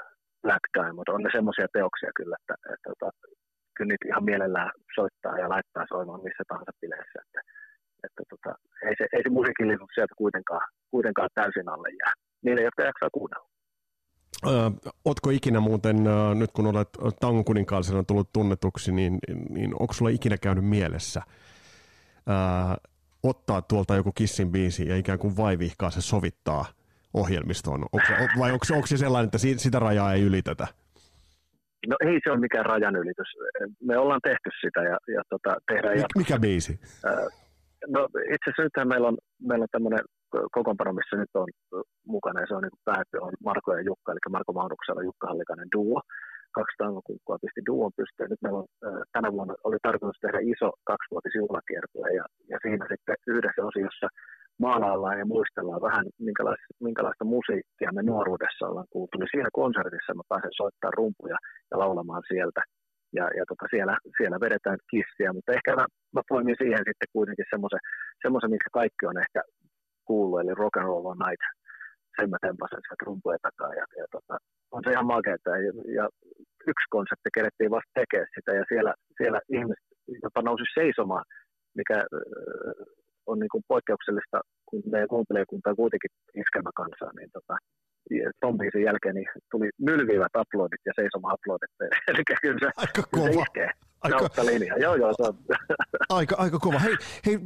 Black 0.44 0.64
Diamond, 0.76 1.08
on 1.10 1.24
ne 1.24 1.30
semmoisia 1.38 1.68
teoksia 1.78 2.12
kyllä, 2.20 2.36
että, 2.40 2.54
että, 2.54 2.74
että 2.74 2.90
tota, 2.90 3.08
kyllä 3.76 3.90
niitä 3.90 4.08
ihan 4.08 4.28
mielellään 4.30 4.72
soittaa 4.96 5.36
ja 5.42 5.50
laittaa 5.50 5.86
soimaan 5.94 6.24
missä 6.24 6.44
tahansa 6.48 6.72
bileissä. 6.82 7.20
Että, 7.26 7.42
että 8.06 8.24
tota, 8.32 8.52
ei, 8.88 8.96
se, 8.98 9.06
ei 9.16 9.24
se 9.24 9.30
musiikillisuus 9.30 9.92
sieltä 9.96 10.16
kuitenkaan, 10.18 10.66
kuitenkaan 10.92 11.30
täysin 11.34 11.70
alle 11.70 11.90
jää. 12.02 12.14
Niille, 12.44 12.62
jotka 12.62 12.84
jaksaa 12.84 13.10
kuunnella. 13.18 13.48
Oletko 15.06 15.30
ikinä 15.30 15.60
muuten, 15.60 15.96
nyt 16.36 16.52
kun 16.52 16.68
olet 16.68 16.90
tangon 17.20 17.46
kuninkaalisena 17.46 18.04
tullut 18.04 18.30
tunnetuksi, 18.34 18.92
niin, 18.92 19.20
niin 19.50 19.72
onko 19.80 19.94
sulla 19.94 20.12
ikinä 20.12 20.38
käynyt 20.38 20.66
mielessä 20.66 21.22
ottaa 23.24 23.62
tuolta 23.62 23.96
joku 23.96 24.12
Kissin 24.12 24.52
biisi 24.52 24.88
ja 24.88 24.98
ikään 24.98 25.20
kuin 25.20 25.38
vaivihkaa 25.38 25.90
se 25.90 26.02
sovittaa 26.02 26.66
ohjelmistoon? 27.14 27.82
Onko, 27.82 28.40
vai 28.40 28.52
onko, 28.52 28.66
onko 28.74 28.88
se 28.88 28.98
sellainen, 28.98 29.26
että 29.26 29.38
sitä 29.38 29.80
rajaa 29.80 30.14
ei 30.14 30.22
ylitetä? 30.22 30.68
No 31.88 31.96
ei 32.08 32.20
se 32.24 32.32
ole 32.32 32.40
mikään 32.40 32.66
rajan 32.66 32.96
ylitys. 32.96 33.30
Me 33.82 33.98
ollaan 33.98 34.22
tehty 34.24 34.50
sitä 34.62 34.82
ja, 34.84 34.98
ja 35.16 35.22
tota, 35.30 35.56
tehdään 35.68 35.98
Mik, 35.98 36.06
Mikä 36.18 36.40
biisi? 36.40 36.80
No 37.88 38.00
itse 38.34 38.48
asiassa 38.48 38.64
nythän 38.64 38.88
meillä 38.88 39.08
on, 39.08 39.18
meillä 39.50 39.64
on 39.64 39.76
tämmöinen 39.76 40.00
kokoonpano, 40.52 40.94
missä 40.94 41.16
nyt 41.18 41.30
on 41.34 41.48
mukana 42.08 42.42
ja 42.42 42.48
se 42.48 42.56
on 42.56 42.64
niin 42.64 42.86
pääty 42.86 43.18
on 43.22 43.34
Marko 43.44 43.74
ja 43.76 43.82
Jukka, 43.82 44.12
eli 44.12 44.20
Marko 44.30 44.54
Maunuksella 44.54 45.04
Jukka 45.04 45.28
Hallikainen 45.28 45.68
duo. 45.76 46.02
Kaksi 46.58 46.76
tangokukkua 46.78 47.44
pisti 47.44 47.62
duon 47.70 47.92
pystyyn. 48.00 48.30
Nyt 48.30 48.42
meillä 48.42 48.60
on, 48.60 48.68
tänä 49.16 49.30
vuonna 49.36 49.54
oli 49.68 49.78
tarkoitus 49.88 50.22
tehdä 50.22 50.40
iso 50.54 50.70
kaksivuotisjuhlakiertue 50.92 52.10
ja, 52.20 52.26
ja 52.52 52.58
siinä 52.64 52.86
sitten 52.92 53.16
yhdessä 53.34 53.62
osiossa 53.70 54.08
maalaillaan 54.66 55.20
ja 55.20 55.26
muistellaan 55.26 55.82
vähän, 55.88 56.06
minkälaista, 56.28 56.68
minkälaista 56.88 57.26
musiikkia 57.36 57.96
me 57.98 58.04
nuoruudessa 58.04 58.68
ollaan 58.68 58.94
kuultu. 58.94 59.14
Niin 59.18 59.34
siinä 59.34 59.50
konsertissa 59.62 60.14
mä 60.14 60.32
pääsen 60.32 60.58
soittamaan 60.60 60.98
rumpuja 61.00 61.38
ja 61.72 61.76
laulamaan 61.82 62.24
sieltä 62.32 62.62
ja, 63.18 63.26
ja 63.38 63.44
tota 63.50 63.66
siellä, 63.74 63.96
siellä 64.18 64.38
vedetään 64.46 64.80
kissiä, 64.92 65.34
mutta 65.34 65.54
ehkä 65.58 65.76
mä, 65.76 65.86
mä 66.16 66.22
poimin 66.30 66.56
siihen 66.62 66.84
sitten 66.90 67.14
kuitenkin 67.16 67.52
semmoisen, 67.54 67.82
semmoisen, 68.24 68.52
mikä 68.56 68.70
kaikki 68.80 69.06
on 69.06 69.18
ehkä 69.24 69.42
kuullut, 70.10 70.42
eli 70.42 70.54
rock 70.62 70.78
and 70.78 70.86
roll 70.86 71.06
on 71.06 71.22
night. 71.26 71.44
Sen 72.16 72.30
mä 72.30 72.38
tempasin 72.46 72.82
sieltä 72.84 73.08
rumpujen 73.08 73.46
takaa 73.48 73.74
ja, 73.80 73.86
ja 74.02 74.06
tota, 74.16 74.36
on 74.76 74.82
se 74.84 74.92
ihan 74.92 75.12
makeeta. 75.16 75.50
Ja, 75.66 75.72
ja 75.98 76.06
yksi 76.72 76.88
konsepti 76.96 77.30
kerettiin 77.38 77.72
vasta 77.78 77.98
tekemään 78.00 78.34
sitä 78.36 78.52
ja 78.60 78.64
siellä, 78.72 78.94
siellä 79.18 79.40
ihmiset 79.58 79.86
jopa 80.26 80.42
nousi 80.42 80.66
seisomaan, 80.80 81.26
mikä 81.80 81.98
on 83.30 83.38
niin 83.40 83.54
kuin 83.54 83.64
poikkeuksellista, 83.68 84.38
kun 84.68 84.82
meidän 84.92 85.14
kuuntelijakunta 85.14 85.70
on 85.70 85.82
kuitenkin 85.84 86.12
iskelmäkansaa, 86.42 87.12
niin 87.18 87.32
tota, 87.38 87.56
ton 88.40 88.58
biisin 88.58 88.84
jälkeen 88.84 89.16
niin 89.16 89.28
tuli 89.52 89.70
nylvivät 89.80 90.32
uploadit 90.38 90.82
ja 90.86 90.94
seisoma 90.96 91.34
uploadit. 91.34 91.70
Eli 92.10 92.24
kyllä 92.42 92.60
se, 92.60 92.72
Aika 92.78 93.04
kova. 93.12 93.34
se 93.34 93.40
iskee. 93.42 93.70
Aika, 94.02 94.46
linja. 94.46 94.78
Joo, 94.78 94.96
joo, 94.96 95.14
se 95.14 95.24
on. 95.24 95.38
aika, 96.18 96.36
aika 96.40 96.60
kova. 96.60 96.80
Hei, 96.80 96.96
hei, 97.26 97.40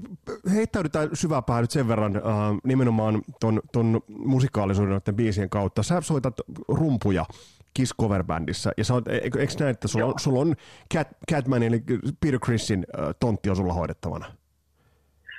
heittäydytään 0.54 1.10
syväpää 1.14 1.62
nyt 1.62 1.72
sen 1.72 1.88
verran 1.88 2.16
äh, 2.16 2.22
nimenomaan 2.64 3.22
ton, 3.40 3.62
ton 3.72 4.02
musikaalisuuden 4.08 4.92
noiden 4.92 5.16
biisien 5.16 5.50
kautta. 5.50 5.84
Sä 5.84 6.02
soitat 6.02 6.34
rumpuja 6.68 7.26
Kiss 7.74 7.94
Cover-bändissä, 8.02 8.72
ja 8.78 8.84
sä 8.84 8.94
oot, 8.94 9.08
eikö, 9.08 9.40
eikö 9.40 9.54
näin, 9.60 9.72
että 9.72 9.88
sulla, 9.88 10.14
sulla 10.18 10.40
on 10.40 10.56
Cat, 10.94 11.08
Catman 11.32 11.64
eli 11.64 11.84
Peter 12.20 12.40
Chrisin 12.40 12.86
äh, 13.00 13.16
tontti 13.20 13.50
on 13.50 13.56
sulla 13.56 13.74
hoidettavana? 13.74 14.26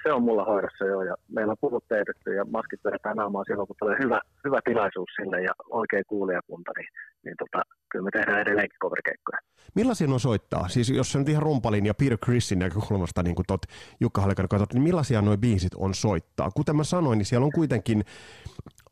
Se 0.07 0.13
on 0.13 0.23
mulla 0.23 0.45
hoidossa 0.45 0.85
jo 0.85 1.03
ja 1.03 1.15
meillä 1.29 1.51
on 1.51 1.57
puvut 1.61 1.85
teetetty 1.89 2.35
ja 2.35 2.45
maskit 2.45 2.81
vedetään 2.85 3.17
naamaan 3.17 3.45
silloin, 3.49 3.67
kun 3.67 3.77
tulee 3.79 3.97
hyvä, 4.03 4.21
hyvä 4.45 4.61
tilaisuus 4.65 5.09
sille 5.17 5.43
ja 5.43 5.53
oikein 5.71 6.05
kuulijakunta, 6.09 6.73
niin, 6.79 6.89
niin 7.25 7.35
tota, 7.39 7.63
kyllä 7.91 8.05
me 8.05 8.11
tehdään 8.11 8.41
edelleenkin 8.41 8.79
coverkeikkoja. 8.83 9.39
Millaisia 9.75 10.09
on 10.09 10.21
soittaa? 10.21 10.69
Siis 10.69 10.91
jos 10.91 11.13
se 11.13 11.19
nyt 11.19 11.29
ihan 11.29 11.43
rumpalin 11.43 11.87
ja 11.87 11.95
Peter 11.95 12.19
Chrisin 12.25 12.59
näkökulmasta, 12.59 13.23
niin 13.23 13.35
kuin 13.35 13.47
tot 13.47 13.63
Jukka 14.01 14.21
Halikainen 14.21 14.49
katsot, 14.49 14.73
niin 14.73 14.83
millaisia 14.83 15.23
nuo 15.23 15.37
biisit 15.37 15.75
on 15.75 15.95
soittaa? 15.95 16.51
Kuten 16.51 16.77
mä 16.77 16.85
sanoin, 16.85 17.19
niin 17.19 17.27
siellä 17.27 17.45
on 17.45 17.53
kuitenkin 17.53 18.05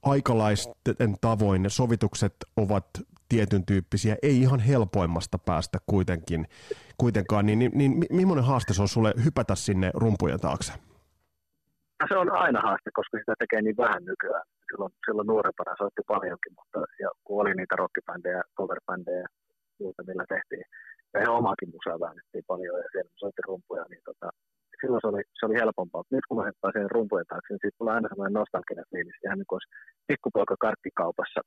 aikalaisten 0.03 1.17
tavoin 1.21 1.63
ne 1.63 1.69
sovitukset 1.69 2.37
ovat 2.57 2.87
tietyn 3.29 3.67
tyyppisiä, 3.67 4.17
ei 4.23 4.41
ihan 4.41 4.61
helpoimmasta 4.61 5.39
päästä 5.39 5.79
kuitenkin, 5.87 6.47
kuitenkaan, 6.99 7.47
niin, 7.47 7.59
niin, 7.59 7.73
niin 7.75 8.07
millainen 8.11 8.45
haaste 8.45 8.75
se 8.75 8.83
on 8.83 8.89
sulle 8.89 9.15
hypätä 9.25 9.55
sinne 9.55 9.91
rumpujen 9.95 10.41
taakse? 10.41 10.73
No 12.01 12.05
se 12.09 12.17
on 12.23 12.31
aina 12.45 12.61
haaste, 12.67 12.91
koska 12.99 13.19
sitä 13.19 13.35
tekee 13.39 13.61
niin 13.63 13.83
vähän 13.85 14.05
nykyään. 14.11 14.47
Silloin, 14.69 14.93
silloin 15.07 15.29
nuorempana 15.33 15.81
soitti 15.81 16.03
paljonkin, 16.13 16.53
mutta 16.59 16.79
ja 17.03 17.11
kun 17.25 17.41
oli 17.43 17.53
niitä 17.55 17.75
rockibändejä, 17.83 18.43
coverbändejä 18.59 19.27
muuta, 19.81 20.03
millä 20.09 20.25
tehtiin, 20.35 20.65
ja 21.13 21.21
ihan 21.23 21.41
omaakin 21.41 21.73
musaa 21.75 22.03
väännettiin 22.05 22.45
paljon 22.53 22.77
ja 22.83 22.89
siellä 22.93 23.11
soitti 23.23 23.43
rumpuja, 23.49 23.85
niin 23.91 24.05
tota, 24.09 24.29
silloin 24.81 25.03
se 25.03 25.09
oli, 25.13 25.23
se 25.39 25.47
oli 25.47 25.61
helpompaa. 25.63 26.11
Nyt 26.17 26.27
kun 26.29 26.37
mä 26.39 26.49
hyppään 26.49 26.75
sen 26.77 26.95
rumpujen 26.97 27.29
taakse, 27.29 27.49
niin 27.51 27.63
siitä 27.63 27.79
tulee 27.79 27.95
aina 27.95 28.09
sellainen 28.09 28.39
nostalginen 28.41 28.91
fiilis, 28.91 29.19
ihan 29.25 29.39
niin 29.39 29.49
kuin 29.49 29.57
olisi 29.59 29.73
pikkupoika 30.09 30.57
karkkikaupassa. 30.65 31.41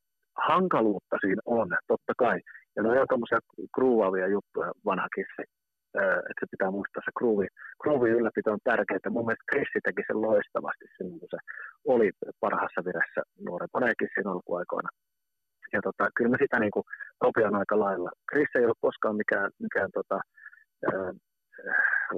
Hankaluutta 0.50 1.16
siinä 1.24 1.42
on, 1.58 1.68
totta 1.92 2.13
kai. 2.24 2.38
Ja 2.75 2.80
ne 2.84 2.88
on 2.89 3.12
tämmöisiä 3.13 3.39
kruuvaavia 3.75 4.27
juttuja 4.36 4.70
vanha 4.88 5.08
kissi, 5.16 5.44
että 6.30 6.42
se 6.42 6.54
pitää 6.54 6.72
muistaa 6.77 7.06
se 7.06 7.18
groovi, 7.20 7.48
groovi 7.82 8.10
ylläpito 8.18 8.51
on 8.51 8.68
tärkeää. 8.70 9.16
Mun 9.16 9.25
mielestä 9.25 9.51
Krissi 9.51 9.80
teki 9.84 10.04
sen 10.08 10.22
loistavasti 10.27 10.86
silloin, 10.98 11.20
kun 11.20 11.34
se 11.34 11.39
oli 11.94 12.08
parhaassa 12.44 12.82
viressä 12.88 13.22
nuorempana 13.48 13.88
ja 13.88 14.00
Kissin 14.00 14.27
alkuaikoina. 14.34 14.89
Ja 15.74 15.80
tota, 15.88 16.04
kyllä 16.16 16.32
mä 16.32 16.38
sitä 16.44 16.58
niin 16.60 16.75
kuin 16.75 16.86
kopioin 17.24 17.56
aika 17.62 17.80
lailla. 17.80 18.12
Chris 18.30 18.51
ei 18.56 18.66
ole 18.66 18.84
koskaan 18.88 19.16
mikään, 19.22 19.50
mikään 19.66 19.92
tota, 20.00 20.18
ää, 20.92 21.12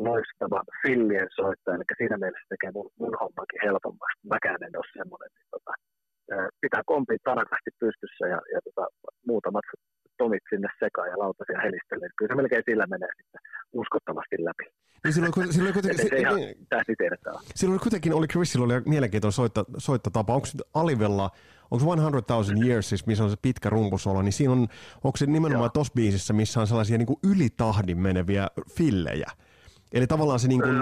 loistava 0.07 0.61
fillien 0.81 1.29
soittaja, 1.39 1.75
eli 1.75 1.97
siinä 1.97 2.17
mielessä 2.17 2.51
tekee 2.53 2.71
mun, 2.73 2.89
mun 3.01 3.15
hommakin 3.21 3.63
helpommasti. 3.65 4.21
Mäkään 4.33 4.63
en 4.63 4.79
ole 4.81 4.93
semmoinen, 4.97 5.29
niin 5.35 5.49
tota, 5.55 5.73
pitää 6.61 6.83
kompi 6.85 7.15
tanakasti 7.23 7.71
pystyssä 7.79 8.23
ja, 8.33 8.39
ja 8.53 8.59
tota, 8.67 8.87
muutamat 9.27 9.65
tomit 10.21 10.43
sinne 10.49 10.69
sekaan 10.83 11.09
ja 11.11 11.19
lautasia 11.23 11.59
helistelee. 11.65 12.09
Kyllä 12.17 12.29
se 12.31 12.35
melkein 12.35 12.63
sillä 12.69 12.85
menee 12.87 13.09
sitten 13.17 13.41
uskottavasti 13.73 14.35
läpi. 14.47 14.65
Niin 15.03 15.13
silloin, 15.13 15.33
kun, 15.33 15.53
silloin 15.53 15.73
kuitenkin, 15.73 16.09
se, 16.09 16.15
ihan 16.15 16.35
niin, 16.35 16.67
silloin 17.55 17.79
kuitenkin 17.79 18.13
oli 18.13 18.27
Chrisillä 18.27 18.65
oli 18.65 18.73
mielenkiintoinen 18.85 19.33
soitto, 19.33 19.65
soittotapa. 19.77 20.33
Onko 20.33 20.47
Alivella, 20.73 21.31
onko 21.71 21.95
100,000 21.95 22.65
Years, 22.65 22.89
siis 22.89 23.05
missä 23.05 23.23
on 23.23 23.29
se 23.29 23.35
pitkä 23.41 23.69
rumpusolo, 23.69 24.21
niin 24.21 24.33
siinä 24.33 24.51
on, 24.53 24.67
onko 25.03 25.17
se 25.17 25.25
nimenomaan 25.25 25.71
tuossa 25.71 25.93
biisissä, 25.95 26.33
missä 26.33 26.59
on 26.59 26.67
sellaisia 26.67 26.97
niin 26.97 27.05
kuin 27.05 27.19
ylitahdin 27.23 27.99
meneviä 27.99 28.47
fillejä? 28.75 29.27
Eli 29.93 30.07
tavallaan 30.07 30.39
se 30.39 30.47
niin 30.47 30.61
kuin, 30.61 30.81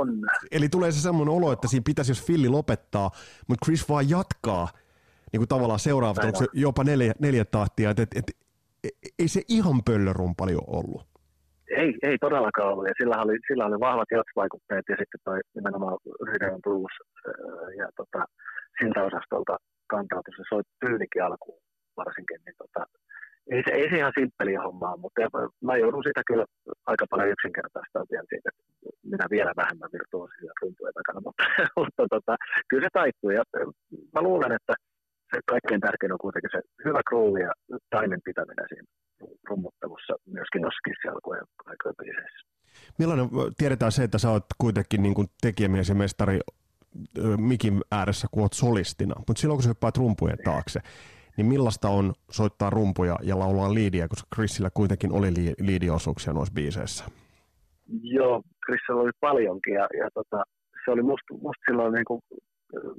on. 0.00 0.20
Eli 0.50 0.68
tulee 0.68 0.92
se 0.92 1.00
semmoinen 1.00 1.34
olo, 1.34 1.52
että 1.52 1.68
siinä 1.68 1.82
pitäisi, 1.86 2.10
jos 2.10 2.22
Filli 2.22 2.48
lopettaa, 2.48 3.10
mutta 3.48 3.64
Chris 3.64 3.88
vaan 3.88 4.10
jatkaa 4.10 4.68
niin 5.32 5.40
kuin 5.40 5.48
tavallaan 5.48 5.78
seuraavat, 5.78 6.24
onko 6.24 6.38
se 6.38 6.46
jopa 6.52 6.84
neljä, 6.84 7.12
neljä 7.18 7.44
tahtia, 7.44 7.90
että 7.90 8.02
et, 8.02 8.08
et, 8.14 8.36
ei 9.18 9.28
se 9.28 9.42
ihan 9.48 9.78
pöllörumpali 9.86 10.54
ole 10.54 10.78
ollut. 10.80 11.02
Ei, 11.76 11.94
ei 12.02 12.18
todellakaan 12.18 12.72
ollut. 12.72 12.86
Ja 12.88 12.94
sillä 13.00 13.22
oli, 13.22 13.38
sillä 13.48 13.66
oli 13.66 13.80
vahvat 13.80 14.10
jatsvaikutteet 14.10 14.84
ja 14.88 14.96
sitten 15.00 15.20
toi 15.24 15.38
nimenomaan 15.54 15.98
Rydön 16.28 16.60
Blues 16.64 16.94
ja 17.78 17.86
tota, 17.96 18.24
siltä 18.78 19.00
osastolta 19.04 19.56
kantautui 19.86 20.34
se 20.36 20.42
soit 20.48 20.66
tyylikin 20.80 21.24
alkuun 21.24 21.62
varsinkin. 21.96 22.40
Niin 22.46 22.58
tota, 22.62 22.82
ei, 23.52 23.62
se, 23.66 23.70
ei 23.80 23.90
se 23.90 23.96
ihan 23.96 24.16
simppeliä 24.18 24.60
hommaa, 24.66 24.96
mutta 24.96 25.20
mä 25.68 25.76
joudun 25.76 26.04
sitä 26.08 26.22
kyllä 26.26 26.44
aika 26.86 27.04
paljon 27.10 27.34
yksinkertaistaa 27.34 28.04
vielä 28.10 28.26
siitä, 28.28 28.48
että 28.52 28.62
minä 29.12 29.26
vielä 29.30 29.52
vähemmän 29.62 29.92
virtuosia 29.96 30.52
runtuja 30.62 30.92
takana, 30.98 31.20
mutta, 31.26 31.44
mutta 31.78 32.02
tota, 32.14 32.34
kyllä 32.68 32.84
se 32.86 32.92
taittuu. 32.92 33.30
Ja 33.30 33.42
mä 34.14 34.20
luulen, 34.22 34.52
että 34.52 34.74
se 35.30 35.40
kaikkein 35.46 35.80
tärkein 35.80 36.12
on 36.12 36.18
kuitenkin 36.18 36.50
se 36.52 36.60
hyvä 36.84 37.00
groove 37.08 37.40
ja 37.40 37.52
taimen 37.90 38.20
pitäminen 38.24 38.66
siinä 38.68 38.88
rummuttelussa 39.48 40.14
myöskin 40.26 40.62
noissa 40.62 40.88
kissialkujen 40.88 41.44
aikojen 41.66 41.96
biiseissä. 41.96 42.46
Millainen, 42.98 43.28
tiedetään 43.58 43.92
se, 43.92 44.04
että 44.04 44.18
sä 44.18 44.30
oot 44.30 44.44
kuitenkin 44.58 45.02
niin 45.02 45.14
kuin 45.14 45.28
tekijämies 45.40 45.88
ja 45.88 45.94
mestari 45.94 46.38
mikin 47.38 47.80
ääressä, 47.92 48.28
kun 48.30 48.42
oot 48.42 48.52
solistina, 48.52 49.14
mutta 49.26 49.40
silloin 49.40 49.56
kun 49.56 49.62
sä 49.62 49.68
hyppäät 49.68 49.96
rumpujen 49.96 50.38
taakse, 50.44 50.80
niin 51.36 51.46
millaista 51.46 51.88
on 51.88 52.12
soittaa 52.30 52.70
rumpuja 52.70 53.16
ja 53.22 53.38
laulaa 53.38 53.74
liidiä, 53.74 54.08
koska 54.08 54.28
Chrisillä 54.34 54.70
kuitenkin 54.74 55.12
oli 55.12 55.34
li- 55.34 55.54
liidiosuuksia 55.58 56.32
noissa 56.32 56.54
biiseissä? 56.54 57.04
Joo, 58.02 58.42
Chrisillä 58.64 59.00
oli 59.02 59.10
paljonkin 59.20 59.74
ja, 59.74 59.88
ja 59.98 60.08
tota, 60.14 60.42
se 60.84 60.90
oli 60.90 61.02
musta 61.02 61.34
must 61.42 61.60
silloin 61.68 61.92
niin 61.92 62.04
kuin 62.04 62.20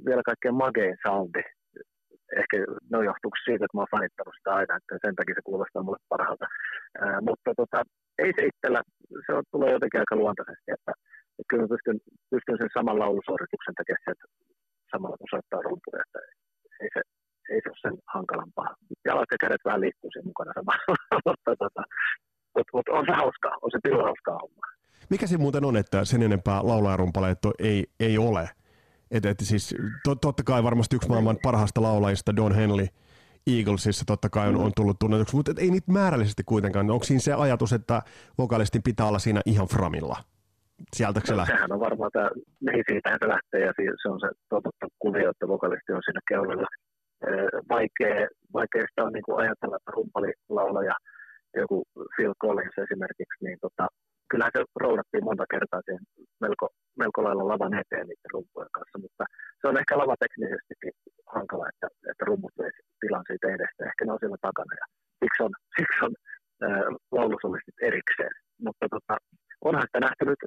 vielä 0.06 0.22
kaikkein 0.22 0.54
magein 0.54 0.96
soundi 1.06 1.42
ehkä 2.40 2.56
ne 2.90 2.94
on 2.98 3.08
johtuuko 3.10 3.36
siitä, 3.36 3.64
että 3.64 3.76
mä 3.76 3.82
oon 3.82 3.94
fanittanut 3.96 4.36
sitä 4.36 4.50
aina, 4.60 4.76
että 4.76 4.94
sen 5.04 5.16
takia 5.16 5.36
se 5.38 5.48
kuulostaa 5.48 5.84
mulle 5.84 6.00
parhaalta. 6.12 6.46
Ää, 7.04 7.20
mutta 7.28 7.50
tota, 7.60 7.78
ei 8.24 8.30
se 8.36 8.42
itsellä, 8.50 8.80
se 9.26 9.30
on, 9.36 9.44
tulee 9.54 9.70
jotenkin 9.76 10.00
aika 10.02 10.20
luontaisesti, 10.22 10.68
että, 10.76 10.92
että 11.38 11.48
kyllä 11.48 11.62
mä 11.64 11.72
pystyn, 11.74 11.98
pystyn 12.32 12.58
sen 12.60 12.70
saman 12.76 12.98
laulusuorituksen 13.02 13.74
tekemään 13.78 14.04
sieltä 14.04 14.24
samalla 14.92 15.16
kun 15.20 15.32
soittaa 15.34 15.66
rumpuja, 15.66 16.02
että 16.04 16.20
ei 16.82 16.90
se, 16.94 17.00
ei 17.52 17.60
se 17.62 17.68
ole 17.72 17.82
sen 17.84 17.96
hankalampaa. 18.14 18.70
Jalat 19.08 19.30
ja 19.34 19.38
kädet 19.44 19.64
vähän 19.68 19.84
liikkuu 19.84 20.10
siinä 20.10 20.30
mukana 20.30 20.52
samalla, 20.58 20.84
mutta 21.28 21.50
tota, 21.64 21.82
mut, 22.74 22.86
on 22.98 23.04
se 23.08 23.14
hauskaa, 23.22 23.54
on 23.64 23.70
se 23.74 23.78
pilun 23.84 24.06
hauskaa 24.08 24.38
hommaa. 24.42 24.70
Mikä 25.10 25.26
se 25.26 25.36
muuten 25.38 25.64
on, 25.64 25.76
että 25.76 26.04
sen 26.04 26.22
enempää 26.22 26.58
laulajarumpaleita 26.70 27.50
ei, 27.58 27.86
ei 28.00 28.18
ole? 28.18 28.44
Et, 29.12 29.26
et 29.26 29.40
siis, 29.42 29.74
to, 30.04 30.14
totta 30.14 30.42
kai 30.42 30.62
varmasti 30.62 30.96
yksi 30.96 31.08
maailman 31.08 31.38
parhaista 31.42 31.82
laulajista, 31.82 32.36
Don 32.36 32.54
Henley, 32.54 32.86
Eaglesissa 33.46 34.04
totta 34.06 34.28
kai 34.28 34.48
on, 34.48 34.56
on 34.56 34.72
tullut 34.76 34.98
tunnetuksi, 34.98 35.36
mutta 35.36 35.52
ei 35.58 35.70
niitä 35.70 35.92
määrällisesti 35.92 36.42
kuitenkaan. 36.46 36.90
Onko 36.90 37.04
siinä 37.04 37.20
se 37.20 37.32
ajatus, 37.32 37.72
että 37.72 38.02
vokalistin 38.38 38.82
pitää 38.82 39.06
olla 39.06 39.18
siinä 39.18 39.40
ihan 39.46 39.66
framilla? 39.66 40.16
Sieltä 40.96 41.20
se 41.24 41.36
lähtee? 41.36 41.56
Sehän 41.56 41.72
on 41.72 41.80
varmaan 41.80 42.10
tämä, 42.12 42.30
niin 42.60 42.84
siitähän 42.88 43.18
se 43.22 43.28
lähtee 43.28 43.60
ja 43.66 43.72
se 44.02 44.08
on 44.08 44.20
se 44.20 44.28
totuttu 44.48 44.86
kuvio, 44.98 45.30
että 45.30 45.48
vokalisti 45.48 45.92
on 45.92 46.02
siinä 46.04 46.20
keulilla. 46.28 46.68
Vaikea, 47.68 48.28
vaikea 48.58 48.84
sitä 48.90 49.04
on 49.06 49.12
niin 49.12 49.26
kuin 49.26 49.38
ajatella, 49.42 49.76
että 49.76 49.94
rumpalilaulaja, 49.96 50.94
joku 51.62 51.84
Phil 52.16 52.34
Collins 52.42 52.78
esimerkiksi, 52.84 53.44
niin 53.46 53.58
tota, 53.60 53.84
kyllähän 54.30 54.54
se 54.56 54.64
roudattiin 54.84 55.24
monta 55.24 55.44
kertaa 55.54 55.80
siihen 55.84 56.04
melko, 56.40 56.66
melko 57.02 57.20
lailla 57.24 57.50
lavan 57.52 57.74
eteen 57.80 58.06
niiden 58.08 58.32
rumpujen 58.34 58.72
kanssa, 58.76 58.96
mutta 59.04 59.24
se 59.60 59.64
on 59.70 59.76
ehkä 59.80 59.94
lavateknisestikin 60.02 60.94
hankala, 61.36 61.64
että, 61.72 61.88
että 62.10 62.24
rummut 62.30 62.54
tilan 63.00 63.26
siitä 63.28 63.46
edestä. 63.56 63.80
Ehkä 63.90 64.02
ne 64.04 64.12
on 64.12 64.22
siellä 64.22 64.40
takana 64.48 64.72
ja 64.80 64.86
siksi 65.20 65.40
on, 65.46 65.52
siksi 65.76 65.98
on 66.06 66.12
äh, 66.66 66.82
laulusolistit 67.18 67.78
erikseen. 67.90 68.34
Mutta 68.66 68.86
tota, 68.94 69.14
onhan 69.68 69.86
sitä 69.86 70.00
nähty 70.06 70.22
nyt, 70.24 70.42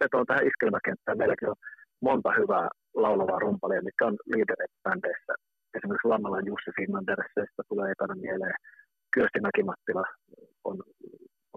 vetoon 0.00 0.26
tähän 0.26 0.48
iskelmäkenttään, 0.50 1.18
meilläkin 1.20 1.48
on 1.52 1.58
monta 2.08 2.30
hyvää 2.40 2.66
laulavaa 3.04 3.44
rumpalia, 3.46 3.86
mitkä 3.88 4.06
on 4.10 4.16
liiderit-bändeissä. 4.32 5.32
Esimerkiksi 5.76 6.10
Lammalan 6.12 6.48
Jussi 6.50 6.70
Finlandersista 6.78 7.62
tulee 7.70 7.88
ekana 7.94 8.14
mieleen. 8.26 8.56
Kyösti 9.14 9.40
Mäkimattila 9.46 10.04
on 10.68 10.76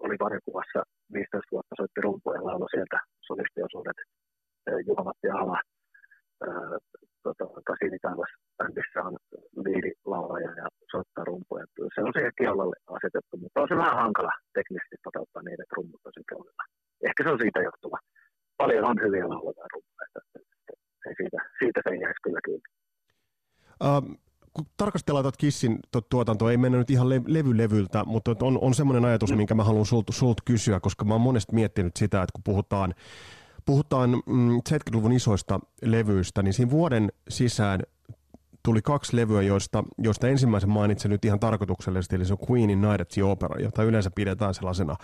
oli 0.06 0.16
varikuvassa 0.26 0.80
15 1.14 1.52
vuotta 1.52 1.76
soitti 1.80 2.02
rumpuja 2.02 2.46
laulo 2.48 2.68
sieltä 2.74 2.98
solistiosuudet. 3.28 4.00
Juha-Matti 4.88 5.28
Ahala 5.30 5.60
tota, 7.24 7.46
Kasini 7.70 8.00
Taivas 8.02 8.34
bändissä 8.58 9.00
on 9.08 9.16
liidilaulaja 9.66 10.52
ja 10.62 10.66
soittaa 10.92 11.26
rumpuja. 11.30 11.66
Se 11.96 12.02
on 12.08 12.14
siihen 12.16 12.38
keulalle 12.42 12.78
asetettu, 12.98 13.34
mutta 13.38 13.62
on 13.62 13.70
se 13.72 13.76
vähän 13.84 14.02
hankala 14.04 14.34
teknisesti 14.58 14.96
toteuttaa 15.04 15.44
niin, 15.44 15.62
että 15.62 15.78
rummut 15.78 16.06
on 16.06 16.30
keulalla. 16.30 16.64
Ehkä 17.08 17.22
se 17.24 17.30
on 17.34 17.42
siitä 17.44 17.60
johtuva. 17.70 17.98
Paljon 18.62 18.86
on 18.92 18.98
hyviä 19.06 19.26
laulajia 19.30 19.74
rumpuja, 19.74 20.04
että, 20.08 20.22
siitä, 21.18 21.40
siitä 21.60 21.80
se 21.84 21.90
ei 21.94 22.02
jäisi 22.06 22.24
kyllä 22.26 22.42
kiinni. 22.46 22.70
Um, 23.88 24.06
kun 24.54 24.66
tuota 25.32 25.38
Kissin 25.38 25.80
tuotantoa, 26.10 26.52
ei 26.52 26.58
mennä 26.58 26.78
nyt 26.78 26.90
ihan 26.90 27.10
le- 27.10 27.22
levy 27.28 27.58
levyltä, 27.58 28.04
mutta 28.06 28.36
on, 28.42 28.60
on 28.62 28.74
semmoinen 28.74 29.06
ajatus, 29.06 29.36
minkä 29.36 29.56
mä 29.56 29.64
haluan 29.64 29.86
sulta 29.86 30.14
sult 30.14 30.38
kysyä, 30.46 30.80
koska 30.80 31.06
mä 31.06 31.14
oon 31.14 31.22
monesti 31.22 31.56
miettinyt 31.56 31.98
sitä, 31.98 32.22
että 32.24 32.34
kun 32.34 32.44
puhutaan, 32.44 32.94
puhutaan 33.66 34.10
mm, 34.26 34.58
70-luvun 34.58 35.12
isoista 35.12 35.60
levyistä, 35.82 36.44
niin 36.44 36.54
siinä 36.54 36.72
vuoden 36.72 37.12
sisään 37.30 37.84
tuli 38.64 38.82
kaksi 38.82 39.16
levyä, 39.16 39.42
joista, 39.42 39.84
joista 39.98 40.28
ensimmäisen 40.28 40.70
mainitsen 40.70 41.12
nyt 41.12 41.26
ihan 41.26 41.40
tarkoituksellisesti, 41.40 42.16
eli 42.16 42.26
se 42.26 42.34
on 42.34 42.48
Queenin 42.52 42.82
Night 42.82 43.02
at 43.02 43.10
the 43.10 43.24
Opera, 43.24 43.60
jota 43.60 43.84
yleensä 43.84 44.12
pidetään 44.16 44.54
sellaisena, 44.54 44.96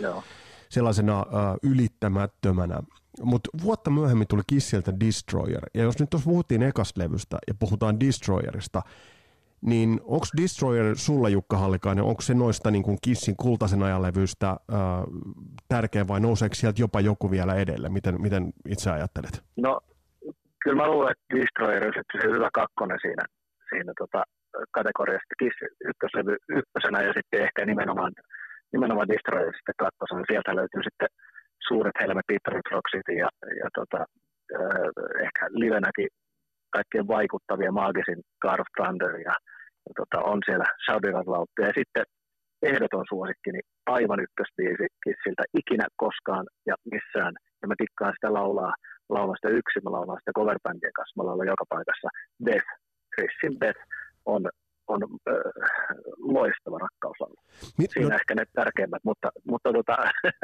sellaisena 0.70 1.20
uh, 1.22 1.72
ylittämättömänä. 1.72 2.80
Mutta 3.22 3.50
vuotta 3.64 3.92
myöhemmin 3.92 4.28
tuli 4.28 4.42
Kissiltä 4.48 5.00
Destroyer, 5.00 5.66
ja 5.74 5.84
jos 5.84 6.00
nyt 6.00 6.10
tuossa 6.10 6.30
puhuttiin 6.30 6.64
ekasta 6.64 7.02
levystä 7.02 7.38
ja 7.48 7.54
puhutaan 7.54 8.00
Destroyerista, 8.00 8.82
niin 9.66 9.90
onko 10.04 10.26
Destroyer 10.42 10.96
sulla 10.96 11.30
Jukka 11.30 11.58
Hallikainen, 11.58 12.04
onko 12.04 12.22
se 12.22 12.34
noista 12.34 12.72
niin 12.72 12.84
kuin 12.84 12.98
Kissin 13.02 13.36
kultaisen 13.38 13.84
ajanlevystä 13.84 14.50
äh, 14.50 14.58
tärkeä 15.68 16.08
vai 16.08 16.20
nouseeko 16.20 16.56
sieltä 16.56 16.82
jopa 16.82 17.00
joku 17.00 17.32
vielä 17.32 17.56
edelle? 17.56 17.90
Miten, 17.90 18.22
miten 18.22 18.54
itse 18.70 18.92
ajattelet? 18.92 19.44
No 19.58 19.80
kyllä 20.64 20.78
mä 20.82 20.88
luulen, 20.88 21.12
että 21.12 21.36
Destroyer 21.36 21.88
on 21.88 21.94
se 21.94 22.28
hyvä 22.36 22.50
kakkonen 22.54 23.00
siinä, 23.02 23.24
siinä 23.70 23.94
tota, 24.02 24.24
kategoriasta 24.72 25.36
Kiss 25.40 25.58
ykköslevy 25.90 26.36
ykkösenä 26.60 27.00
ja 27.08 27.14
sitten 27.18 27.42
ehkä 27.46 27.66
nimenomaan, 27.66 28.12
nimenomaan 28.74 29.08
Destroyer 29.08 29.54
sitten 29.56 29.82
kakkosena. 29.84 30.30
Sieltä 30.32 30.56
löytyy 30.56 30.82
sitten 30.84 31.10
suuret 31.68 31.98
helmet 32.02 32.28
Peter 32.28 32.62
Rocksit 32.72 33.08
ja, 33.24 33.30
ja 33.62 33.68
tota, 33.80 34.00
äh, 34.58 34.88
ehkä 35.26 35.44
livenäkin 35.50 36.10
kaikkein 36.78 37.08
vaikuttavia 37.08 37.72
maagisin 37.72 38.20
of 38.62 38.70
Thunder 38.78 39.14
ja 39.30 39.36
tota, 40.00 40.18
on 40.32 40.40
siellä 40.46 40.66
Saudirat 40.86 41.28
Ja 41.60 41.72
sitten 41.80 42.06
ehdoton 42.62 43.06
suosikki, 43.10 43.52
niin 43.52 43.66
aivan 43.86 44.20
ykkösbiisi 44.26 44.88
Kissiltä 45.04 45.44
ikinä 45.60 45.86
koskaan 46.04 46.46
ja 46.70 46.76
missään. 46.94 47.34
Ja 47.62 47.68
mä 47.68 47.76
tikkaan 47.78 48.14
sitä 48.16 48.34
laulaa, 48.34 48.74
laulaa 49.10 49.36
sitä 49.36 49.50
yksin, 49.60 49.84
mä 49.84 49.92
laulan 49.92 50.22
sitä 50.22 50.38
coverbandien 50.40 50.98
kanssa, 50.98 51.18
mä 51.18 51.28
laulan 51.28 51.54
joka 51.54 51.66
paikassa. 51.70 52.08
Death, 52.46 52.70
Chrisin 53.14 53.60
Death 53.62 53.82
on, 54.26 54.42
on 54.88 55.02
äh, 55.04 55.34
loistava 56.18 56.78
rakkauslaulu. 56.86 57.40
Mit, 57.80 57.92
Siinä 57.92 58.10
no... 58.10 58.16
ehkä 58.16 58.36
ne 58.36 58.46
tärkeimmät, 58.54 59.04
mutta, 59.10 59.30
mutta 59.52 59.70
tota, 59.74 59.96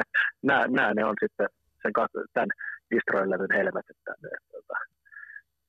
nämä, 0.48 0.66
nämä 0.68 0.94
ne 0.94 1.04
on 1.04 1.16
sitten 1.22 1.48
sen, 1.82 1.92
tämän 2.32 2.50
Destroy-levyn 2.90 3.56
helmet, 3.58 3.86
että, 3.90 4.14
että, 4.14 4.58
että 4.58 4.74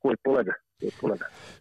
huippulevy. 0.04 0.52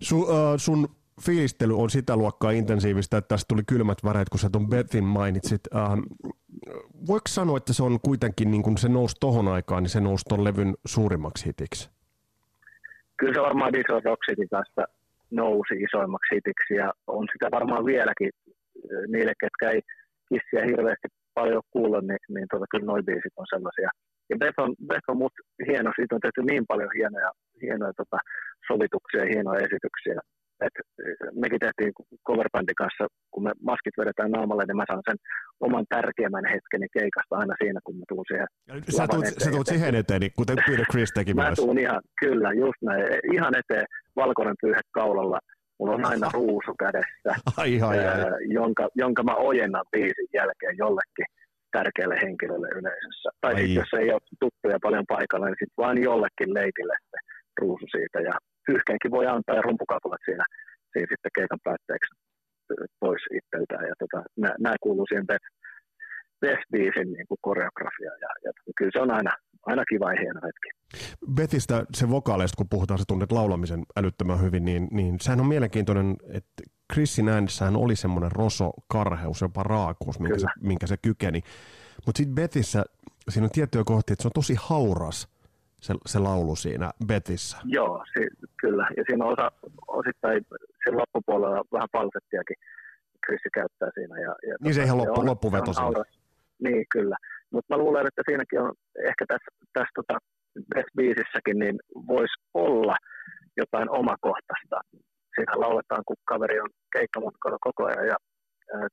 Su, 0.01 0.23
uh, 0.23 0.29
sun 0.57 0.89
fiilistely 1.21 1.79
on 1.79 1.91
sitä 1.91 2.17
luokkaa 2.17 2.51
intensiivistä, 2.51 3.17
että 3.17 3.29
tästä 3.29 3.49
tuli 3.49 3.63
kylmät 3.69 3.99
väreet, 4.05 4.29
kun 4.29 4.41
sä 4.41 4.51
tuon 4.51 4.69
Bethin 4.69 5.05
mainitsit. 5.05 5.61
Uh, 5.75 6.27
voiko 7.07 7.29
sanoa, 7.29 7.57
että 7.57 7.73
se 7.73 7.83
on 7.83 8.01
kuitenkin, 8.01 8.51
niin 8.51 8.63
kun 8.63 8.79
se 8.79 8.89
nousi 8.89 9.17
tohon 9.21 9.49
aikaan, 9.49 9.83
niin 9.83 9.91
se 9.91 10.01
nousi 10.01 10.25
tuon 10.29 10.45
levyn 10.45 10.75
suurimmaksi 10.87 11.47
hitiksi? 11.47 11.91
Kyllä 13.17 13.35
se 13.35 13.41
varmaan 13.41 13.73
Diesel 13.73 14.01
Rocksetin 14.05 14.49
kanssa 14.49 14.83
nousi 15.31 15.75
isoimmaksi 15.75 16.35
hitiksi 16.35 16.75
ja 16.75 16.93
on 17.07 17.27
sitä 17.33 17.49
varmaan 17.51 17.85
vieläkin 17.85 18.31
niille, 19.09 19.33
ketkä 19.41 19.71
ei 19.71 19.81
kissiä 20.29 20.67
hirveästi 20.71 21.09
paljon 21.35 21.63
kuulla, 21.71 22.01
niin, 22.01 22.23
niin 22.29 22.47
tuota, 22.51 22.67
kyllä 22.71 22.87
noin 22.87 23.05
biisit 23.05 23.33
on 23.37 23.47
sellaisia. 23.55 23.91
Ja 24.31 24.37
Beth 24.39 24.61
on, 24.65 24.75
Beth 24.87 25.09
on 25.09 25.17
mut 25.17 25.33
hieno, 25.69 25.93
siitä 25.97 26.15
on 26.15 26.21
tehty 26.21 26.43
niin 26.43 26.65
paljon 26.67 26.91
hienoja, 26.97 27.31
hienoja 27.63 27.93
tota, 27.93 28.19
sovituksia 28.69 29.21
ja 29.25 29.31
hienoja 29.33 29.67
esityksiä. 29.69 30.19
Et 30.67 30.77
mekin 31.43 31.61
tehtiin 31.67 31.93
coverbandin 32.29 32.81
kanssa, 32.83 33.05
kun 33.33 33.43
me 33.47 33.53
maskit 33.71 33.95
vedetään 34.01 34.31
naamalle, 34.31 34.65
niin 34.67 34.77
mä 34.81 34.85
saan 34.91 35.03
sen 35.09 35.19
oman 35.67 35.87
tärkeimmän 35.95 36.45
hetkeni 36.55 36.87
keikasta 36.99 37.37
aina 37.41 37.55
siinä, 37.63 37.81
kun 37.85 37.97
mä 37.97 38.05
tuun 38.09 38.25
siihen 38.29 38.47
Sä 38.97 39.07
tuut, 39.11 39.25
eteen. 39.27 39.41
sä 39.45 39.51
tuut 39.51 39.67
siihen 39.67 39.95
eteen, 39.95 40.21
niin 40.21 40.33
kuten 40.37 40.57
Peter 40.67 40.87
Chris 40.91 41.11
teki 41.15 41.35
Mä 41.35 41.43
myös. 41.47 41.57
tuun 41.61 41.79
ihan, 41.79 42.01
kyllä, 42.21 42.49
just 42.65 42.81
näin, 42.83 43.05
ihan 43.33 43.53
eteen 43.61 43.87
valkoinen 44.17 44.57
pyyhe 44.63 44.81
kaulalla. 44.99 45.39
Mulla 45.79 45.95
on 45.95 46.05
aina 46.05 46.29
ruusu 46.33 46.73
kädessä, 46.85 47.31
ai, 47.63 47.81
ai, 47.81 47.99
ai. 47.99 48.05
Ää, 48.07 48.37
jonka, 48.59 48.89
jonka 48.95 49.23
mä 49.23 49.35
ojennan 49.35 49.85
biisin 49.93 50.29
jälkeen 50.35 50.75
jollekin 50.79 51.27
tärkeälle 51.77 52.17
henkilölle 52.23 52.69
yleisössä. 52.79 53.29
Tai 53.41 53.53
sitten 53.57 53.75
jos 53.75 53.93
ei 54.01 54.13
ole 54.13 54.21
tuttuja 54.41 54.79
paljon 54.83 55.05
paikalla, 55.09 55.47
niin 55.47 55.57
sitten 55.63 55.83
vain 55.85 56.03
jollekin 56.03 56.55
leitille 56.55 56.97
se 57.11 57.19
ruusu 57.61 57.87
siitä. 57.97 58.19
Ja 58.21 58.35
pyyhkeenkin 58.67 59.11
voi 59.11 59.27
antaa 59.27 59.57
ja 59.57 59.63
rumpukapulat 59.63 60.23
siinä, 60.25 60.45
siinä 60.93 61.09
sitten 61.13 61.35
keikan 61.39 61.61
päätteeksi 61.65 62.11
pois 63.01 63.23
itseltään. 63.39 63.89
Ja 63.89 63.95
tota, 63.99 64.19
nämä 64.37 64.75
kuuluu 64.81 65.07
siihen 65.07 65.27
Beth, 65.27 65.47
Beth 66.41 66.63
Beesin 66.73 67.13
niin 67.13 67.27
kuin 67.29 67.39
koreografia. 67.41 68.13
Ja, 68.21 68.29
ja 68.45 68.53
kyllä 68.77 68.91
se 68.95 69.01
on 69.01 69.11
aina, 69.11 69.31
aina 69.67 69.85
kiva 69.85 70.13
ja 70.13 70.21
hieno 70.21 70.41
hetki. 70.47 70.69
Betistä 71.35 71.85
se 71.95 72.11
vokaaleista, 72.11 72.57
kun 72.57 72.69
puhutaan, 72.69 72.99
se 72.99 73.05
tunnet 73.09 73.33
laulamisen 73.33 73.83
älyttömän 73.97 74.41
hyvin, 74.41 74.65
niin, 74.65 74.89
niin 74.91 75.21
sehän 75.21 75.41
on 75.41 75.47
mielenkiintoinen, 75.47 76.17
että 76.29 76.63
Chrisin 76.93 77.29
äänessähän 77.29 77.77
oli 77.77 77.97
semmoinen 77.97 78.33
roso-karheus, 78.33 79.41
jopa 79.41 79.63
raakuus, 79.63 80.21
minkä 80.21 80.39
se, 80.39 80.47
minkä 80.61 80.87
se 80.87 80.97
kykeni. 80.97 81.41
Mutta 82.07 82.19
sitten 82.19 82.35
Betissä, 82.35 82.85
siinä 83.29 83.45
on 83.45 83.51
tiettyjä 83.51 83.85
kohtia, 83.87 84.13
että 84.13 84.23
se 84.23 84.29
on 84.29 84.33
tosi 84.35 84.55
hauras 84.61 85.32
se, 85.83 85.95
se 86.07 86.19
laulu 86.19 86.57
siinä 86.57 86.91
Betissä. 87.07 87.57
Joo, 87.65 88.05
si, 88.13 88.49
kyllä. 88.61 88.87
Ja 88.97 89.03
siinä 89.07 89.25
on 89.25 89.33
osa, 89.33 89.53
osittain 89.87 90.47
sen 90.85 90.97
loppupuolella 90.97 91.65
vähän 91.73 91.89
falsettiakin 91.93 92.57
Chrisi 93.27 93.49
käyttää 93.55 93.91
siinä. 93.95 94.21
Ja, 94.21 94.35
ja 94.49 94.55
niin 94.61 94.75
se 94.75 94.83
ihan 94.83 94.99
loppu, 94.99 95.21
on, 95.21 95.27
loppuveto 95.27 95.73
Niin, 96.65 96.85
kyllä. 96.93 97.17
Mutta 97.53 97.75
mä 97.75 97.83
luulen, 97.83 98.07
että 98.07 98.23
siinäkin 98.29 98.61
on 98.61 98.73
ehkä 99.09 99.25
tässä, 99.29 99.51
tässä 99.73 99.93
tota, 99.95 100.19
Beth-biisissäkin 100.75 101.59
niin 101.59 101.77
voisi 102.07 102.37
olla 102.55 102.97
jotain 103.57 103.91
omakohtaista. 103.91 104.77
Siinä 105.35 105.61
lauletaan, 105.65 106.03
kun 106.07 106.17
kaveri 106.25 106.61
on 106.61 106.71
keikkamatkalla 106.93 107.59
koko 107.61 107.85
ajan 107.85 108.07
ja 108.07 108.17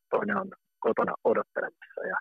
toinen 0.10 0.38
on 0.38 0.50
kotona 0.80 1.14
odottelemassa. 1.24 2.02
Ja, 2.12 2.18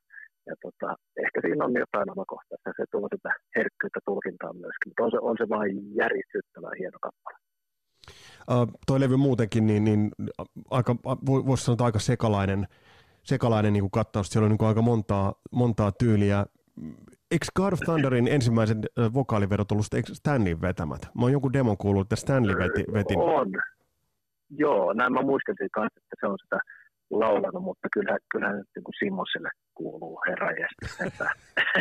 ja 0.49 0.55
tota, 0.63 0.97
ehkä 1.25 1.39
siinä 1.41 1.65
on 1.65 1.75
jotain 1.85 2.11
omakohtaista. 2.11 2.71
Se 2.77 2.85
tuo 2.91 3.09
sitä 3.15 3.31
herkkyyttä 3.57 4.01
tulkintaan 4.05 4.57
myöskin, 4.57 4.89
mutta 4.91 5.03
on 5.05 5.11
se, 5.11 5.19
on 5.29 5.37
se 5.41 5.49
vain 5.49 5.97
järisyttävän 6.01 6.79
hieno 6.79 6.99
kappale. 7.07 7.39
Uh, 8.53 8.79
toi 8.87 9.01
levy 9.01 9.17
muutenkin, 9.17 9.67
niin, 9.67 9.85
niin 9.85 10.11
aika, 10.71 10.97
voisi 11.27 11.65
sanoa 11.65 11.87
aika 11.87 11.99
sekalainen, 11.99 12.67
sekalainen 13.23 13.73
niin 13.73 13.83
kuin 13.83 13.91
kattaus. 13.91 14.29
Siellä 14.29 14.47
on 14.47 14.51
niin 14.51 14.59
kuin 14.59 14.69
aika 14.69 14.83
montaa, 14.83 15.35
montaa 15.53 15.93
tyyliä. 15.93 16.47
Eikö 17.31 17.47
God 17.57 17.73
of 17.73 17.81
Thunderin 17.81 18.29
ensimmäisen 18.29 18.81
vokaalivedot 19.15 19.73
ollut 19.73 19.87
Stanleyn 20.13 20.61
vetämät? 20.61 21.01
Mä 21.15 21.23
oon 21.23 21.33
jonkun 21.33 21.53
demon 21.53 21.77
kuullut, 21.77 22.05
että 22.05 22.17
Stanley 22.17 22.57
veti. 22.59 22.85
veti. 22.93 23.15
On. 23.17 23.53
Joo, 24.51 24.93
näin 24.93 25.13
mä 25.13 25.23
muistelin 25.23 25.71
kanssa, 25.73 26.01
että 26.01 26.17
se 26.21 26.27
on 26.27 26.39
sitä 26.43 26.59
laulanut, 27.11 27.63
mutta 27.63 27.89
kyllä, 27.93 28.19
kyllähän 28.33 28.57
nyt 28.57 28.69
niin 28.77 28.85
kuin 28.85 29.51
kuuluu 29.75 30.21
herra 30.29 30.49
että 31.07 31.31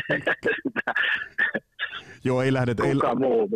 Joo, 2.23 2.41
ei 2.41 2.53
lähdetä, 2.53 2.83
ei, 2.83 2.93
muu. 3.19 3.49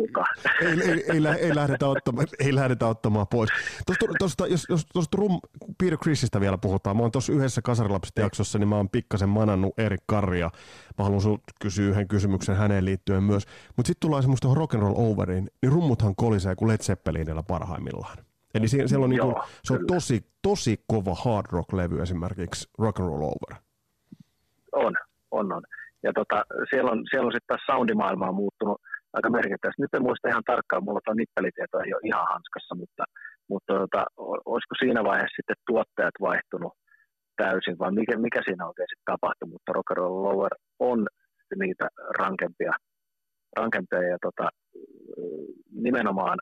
Ei, 0.60 0.90
ei, 0.90 1.04
ei, 1.12 1.26
ei, 1.40 1.54
lähdetä 1.54 1.86
ottamaan, 1.86 2.26
ei 2.38 2.54
lähdetä 2.54 2.86
ottamaan 2.86 3.26
pois. 3.28 3.50
Tuosta, 3.86 4.06
tuosta, 4.18 4.46
jos, 4.46 4.66
jos 4.68 4.86
tuosta 4.92 5.16
Rum, 5.16 5.40
Peter 5.78 5.98
Chrisistä 5.98 6.40
vielä 6.40 6.58
puhutaan, 6.58 6.96
mä 6.96 7.02
oon 7.02 7.12
tuossa 7.12 7.32
yhdessä 7.32 7.62
Kasarilapset 7.62 8.16
jaksossa, 8.16 8.58
niin 8.58 8.68
mä 8.68 8.76
oon 8.76 8.88
pikkasen 8.88 9.28
manannut 9.28 9.78
Erik 9.78 10.02
Karria. 10.06 10.50
Mä 10.98 11.04
haluan 11.04 11.20
sinulta 11.20 11.42
kysyä 11.60 11.90
yhden 11.90 12.08
kysymyksen 12.08 12.56
häneen 12.56 12.84
liittyen 12.84 13.22
myös. 13.22 13.46
Mutta 13.76 13.86
sitten 13.86 14.00
tullaan 14.00 14.22
semmoista 14.22 14.48
rock'n'roll 14.48 14.94
overiin, 14.96 15.48
niin 15.62 15.72
rummuthan 15.72 16.14
kolisee 16.16 16.54
kuin 16.54 16.68
Led 16.68 16.82
Zeppelinillä 16.82 17.42
parhaimmillaan. 17.42 18.31
Eli 18.54 18.68
siellä, 18.68 18.88
siellä 18.88 19.04
on 19.04 19.10
niinku, 19.10 19.26
Joo, 19.26 19.44
se 19.64 19.72
on 19.72 19.86
tosi, 19.86 20.26
tosi 20.42 20.84
kova 20.86 21.14
hard 21.24 21.46
rock-levy 21.52 22.02
esimerkiksi 22.02 22.70
Rock 22.78 23.00
and 23.00 23.08
Roll 23.08 23.22
Over. 23.22 23.62
On, 24.72 24.94
on, 25.30 25.52
on. 25.52 25.62
Ja 26.02 26.12
tota, 26.12 26.44
siellä 26.70 26.90
on, 26.90 27.02
siellä 27.10 27.26
on 27.26 27.32
sitten 27.32 27.48
taas 27.48 27.66
soundimaailma 27.66 28.32
muuttunut 28.32 28.80
aika 29.12 29.30
merkittävästi. 29.30 29.82
Nyt 29.82 29.94
en 29.94 30.02
muista 30.02 30.28
ihan 30.28 30.48
tarkkaan, 30.52 30.84
mulla 30.84 31.00
on 31.08 31.16
nippelitieto 31.16 31.78
ei 31.78 31.94
ole 31.94 32.08
ihan 32.10 32.26
hanskassa, 32.32 32.74
mutta, 32.74 33.04
mutta 33.48 33.72
tota, 33.74 34.02
olisiko 34.52 34.74
siinä 34.78 35.04
vaiheessa 35.04 35.38
sitten 35.38 35.64
tuottajat 35.66 36.16
vaihtunut 36.20 36.72
täysin, 37.36 37.78
vai 37.78 37.92
mikä, 37.92 38.18
mikä 38.18 38.40
siinä 38.44 38.66
oikein 38.68 38.90
sitten 38.90 39.12
tapahtui, 39.12 39.48
mutta 39.48 39.72
Rock 39.72 39.90
and 39.90 39.98
Roll 39.98 40.22
Lower 40.22 40.54
on 40.78 41.06
niitä 41.62 41.86
rankempia, 42.18 42.72
rankempia 43.56 44.02
ja 44.02 44.18
tota, 44.26 44.46
nimenomaan, 45.86 46.38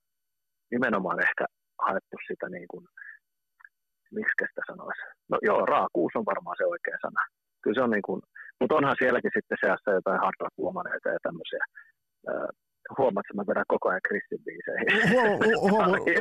nimenomaan 0.71 1.19
ehkä 1.29 1.45
haettu 1.87 2.17
sitä 2.29 2.47
niin 2.49 2.69
kuin, 2.73 2.85
miksi 4.17 4.35
sitä 4.51 4.63
sanoisi. 4.71 5.03
No 5.31 5.39
joo, 5.49 5.67
raakuus 5.67 6.13
on 6.17 6.31
varmaan 6.33 6.57
se 6.59 6.65
oikea 6.75 6.99
sana. 7.05 7.21
Kyllä 7.63 7.75
se 7.79 7.85
on 7.87 7.91
niin 7.91 8.07
kuin, 8.09 8.21
mutta 8.61 8.75
onhan 8.75 8.97
sielläkin 8.99 9.31
sitten 9.37 9.59
seassa 9.61 9.91
jotain 9.99 10.21
hard 10.21 10.37
rock 10.41 10.55
ja 11.05 11.19
tämmöisiä. 11.23 11.65
huomaat, 12.99 13.27
että 13.27 13.37
mä 13.37 13.47
vedän 13.51 13.65
koko 13.69 13.89
ajan 13.89 14.07
Kristin 14.09 14.45
biiseihin. 14.47 14.89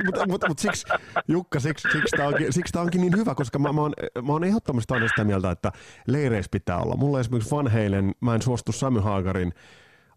Mutta 0.05 0.27
mut, 0.27 0.41
mut 0.47 0.59
siksi, 0.59 0.87
Jukka, 1.27 1.59
siksi, 1.59 1.87
siksi 1.91 2.17
tämä 2.17 2.27
onkin, 2.27 2.53
siksi 2.53 2.77
onkin 2.77 3.01
niin 3.01 3.17
hyvä, 3.17 3.35
koska 3.35 3.59
mä, 3.59 3.73
mä, 3.73 3.81
oon, 3.81 3.93
mä 4.27 4.31
oon 4.33 4.43
ehdottomasti 4.43 4.93
aina 4.93 5.07
sitä 5.07 5.23
mieltä, 5.23 5.51
että 5.51 5.71
leireissä 6.07 6.49
pitää 6.51 6.77
olla. 6.77 6.95
Mulla 6.95 7.19
esimerkiksi 7.19 7.55
Van 7.55 7.67
Halen, 7.67 8.11
mä 8.21 8.35
en 8.35 8.41
suostu 8.41 8.71
Sammy 8.71 8.99
Haagarin 8.99 9.53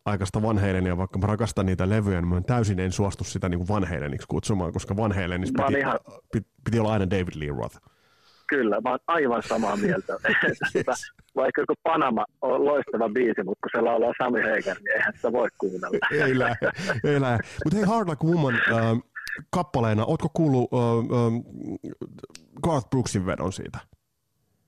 aikaista 0.04 0.42
Van 0.42 0.58
Halenia, 0.58 0.96
vaikka 0.96 1.18
mä 1.18 1.26
rakastan 1.26 1.66
niitä 1.66 1.88
levyjä, 1.88 2.20
niin 2.20 2.34
mä 2.34 2.40
täysin 2.40 2.80
en 2.80 2.92
suostu 2.92 3.24
sitä 3.24 3.48
niin 3.48 3.68
Van 3.68 3.88
Haleniksi 3.88 4.28
kutsumaan, 4.28 4.72
koska 4.72 4.96
Van 4.96 5.12
Halenissa 5.12 5.64
piti, 5.66 5.78
ihan... 5.78 5.98
piti, 6.32 6.46
piti, 6.64 6.78
olla 6.78 6.92
aina 6.92 7.10
David 7.10 7.34
Lee 7.34 7.48
Roth. 7.48 7.78
Kyllä, 8.46 8.80
mä 8.80 8.90
oon 8.90 8.98
aivan 9.06 9.42
samaa 9.42 9.76
mieltä. 9.76 10.12
yes. 10.74 11.12
Vaikka 11.36 11.60
joku 11.60 11.74
Panama 11.82 12.24
on 12.42 12.64
loistava 12.64 13.08
biisi, 13.08 13.42
mutta 13.42 13.60
kun 13.62 13.80
se 13.80 13.80
laulaa 13.80 14.12
Sami 14.22 14.42
Heiker, 14.42 14.76
niin 14.78 14.96
eihän 14.96 15.12
sitä 15.16 15.32
voi 15.32 15.48
kuunnella. 15.58 15.98
ei 16.26 16.38
lähde, 16.38 16.70
ei. 17.04 17.20
Mutta 17.64 17.76
hei, 17.76 17.84
Hard 17.84 18.08
Like 18.08 18.26
Woman 18.26 18.54
äh, 18.54 18.98
kappaleena, 19.50 20.04
ootko 20.04 20.28
kuullut 20.32 20.70
äh, 20.72 20.78
äh, 20.78 21.42
Garth 22.62 22.90
Brooksin 22.90 23.26
vedon 23.26 23.52
siitä? 23.52 23.78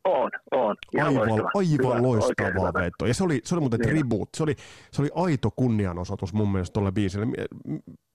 On, 0.05 0.31
on. 0.51 0.77
Ihan 0.97 1.09
aivan 1.09 1.29
loistava. 1.29 1.51
aivan 1.55 1.97
Hyvä, 1.97 2.03
loistavaa 2.09 2.69
oikein 2.69 2.85
veto. 2.85 3.07
Ja 3.07 3.15
se 3.15 3.25
oli, 3.25 3.41
se 3.45 3.55
oli 3.55 3.61
muuten 3.61 3.81
Niin. 3.81 3.91
tribute. 3.91 4.31
Se 4.37 4.43
oli, 4.43 4.55
se 4.93 5.03
oli 5.03 5.11
aito 5.15 5.49
kunnianosoitus 5.57 6.33
mun 6.35 6.53
mielestä 6.53 6.73
tuolle 6.73 6.93
biisille. 6.93 7.27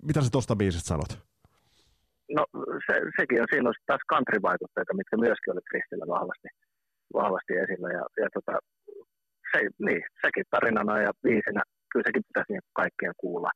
Mitä 0.03 0.21
sä 0.21 0.29
tosta 0.31 0.55
biisistä 0.55 0.87
sanot? 0.87 1.11
No 2.37 2.45
se, 2.85 2.93
sekin 3.19 3.41
on, 3.41 3.47
siinä 3.51 3.69
on 3.69 3.75
taas 3.85 4.03
country-vaikutteita, 4.13 4.93
mitkä 4.99 5.17
myöskin 5.17 5.51
oli 5.53 5.61
Kristillä 5.69 6.05
vahvasti, 6.15 6.47
vahvasti 7.13 7.53
esillä. 7.63 7.89
Ja, 7.97 8.03
ja 8.21 8.27
tota, 8.35 8.53
se, 9.51 9.59
niin, 9.87 10.03
sekin 10.25 10.45
tarinana 10.53 11.01
ja 11.05 11.11
biisinä, 11.23 11.61
kyllä 11.91 12.07
sekin 12.07 12.23
pitäisi 12.27 12.51
niin 12.53 12.65
kaikkien 12.81 13.15
kuulla. 13.23 13.51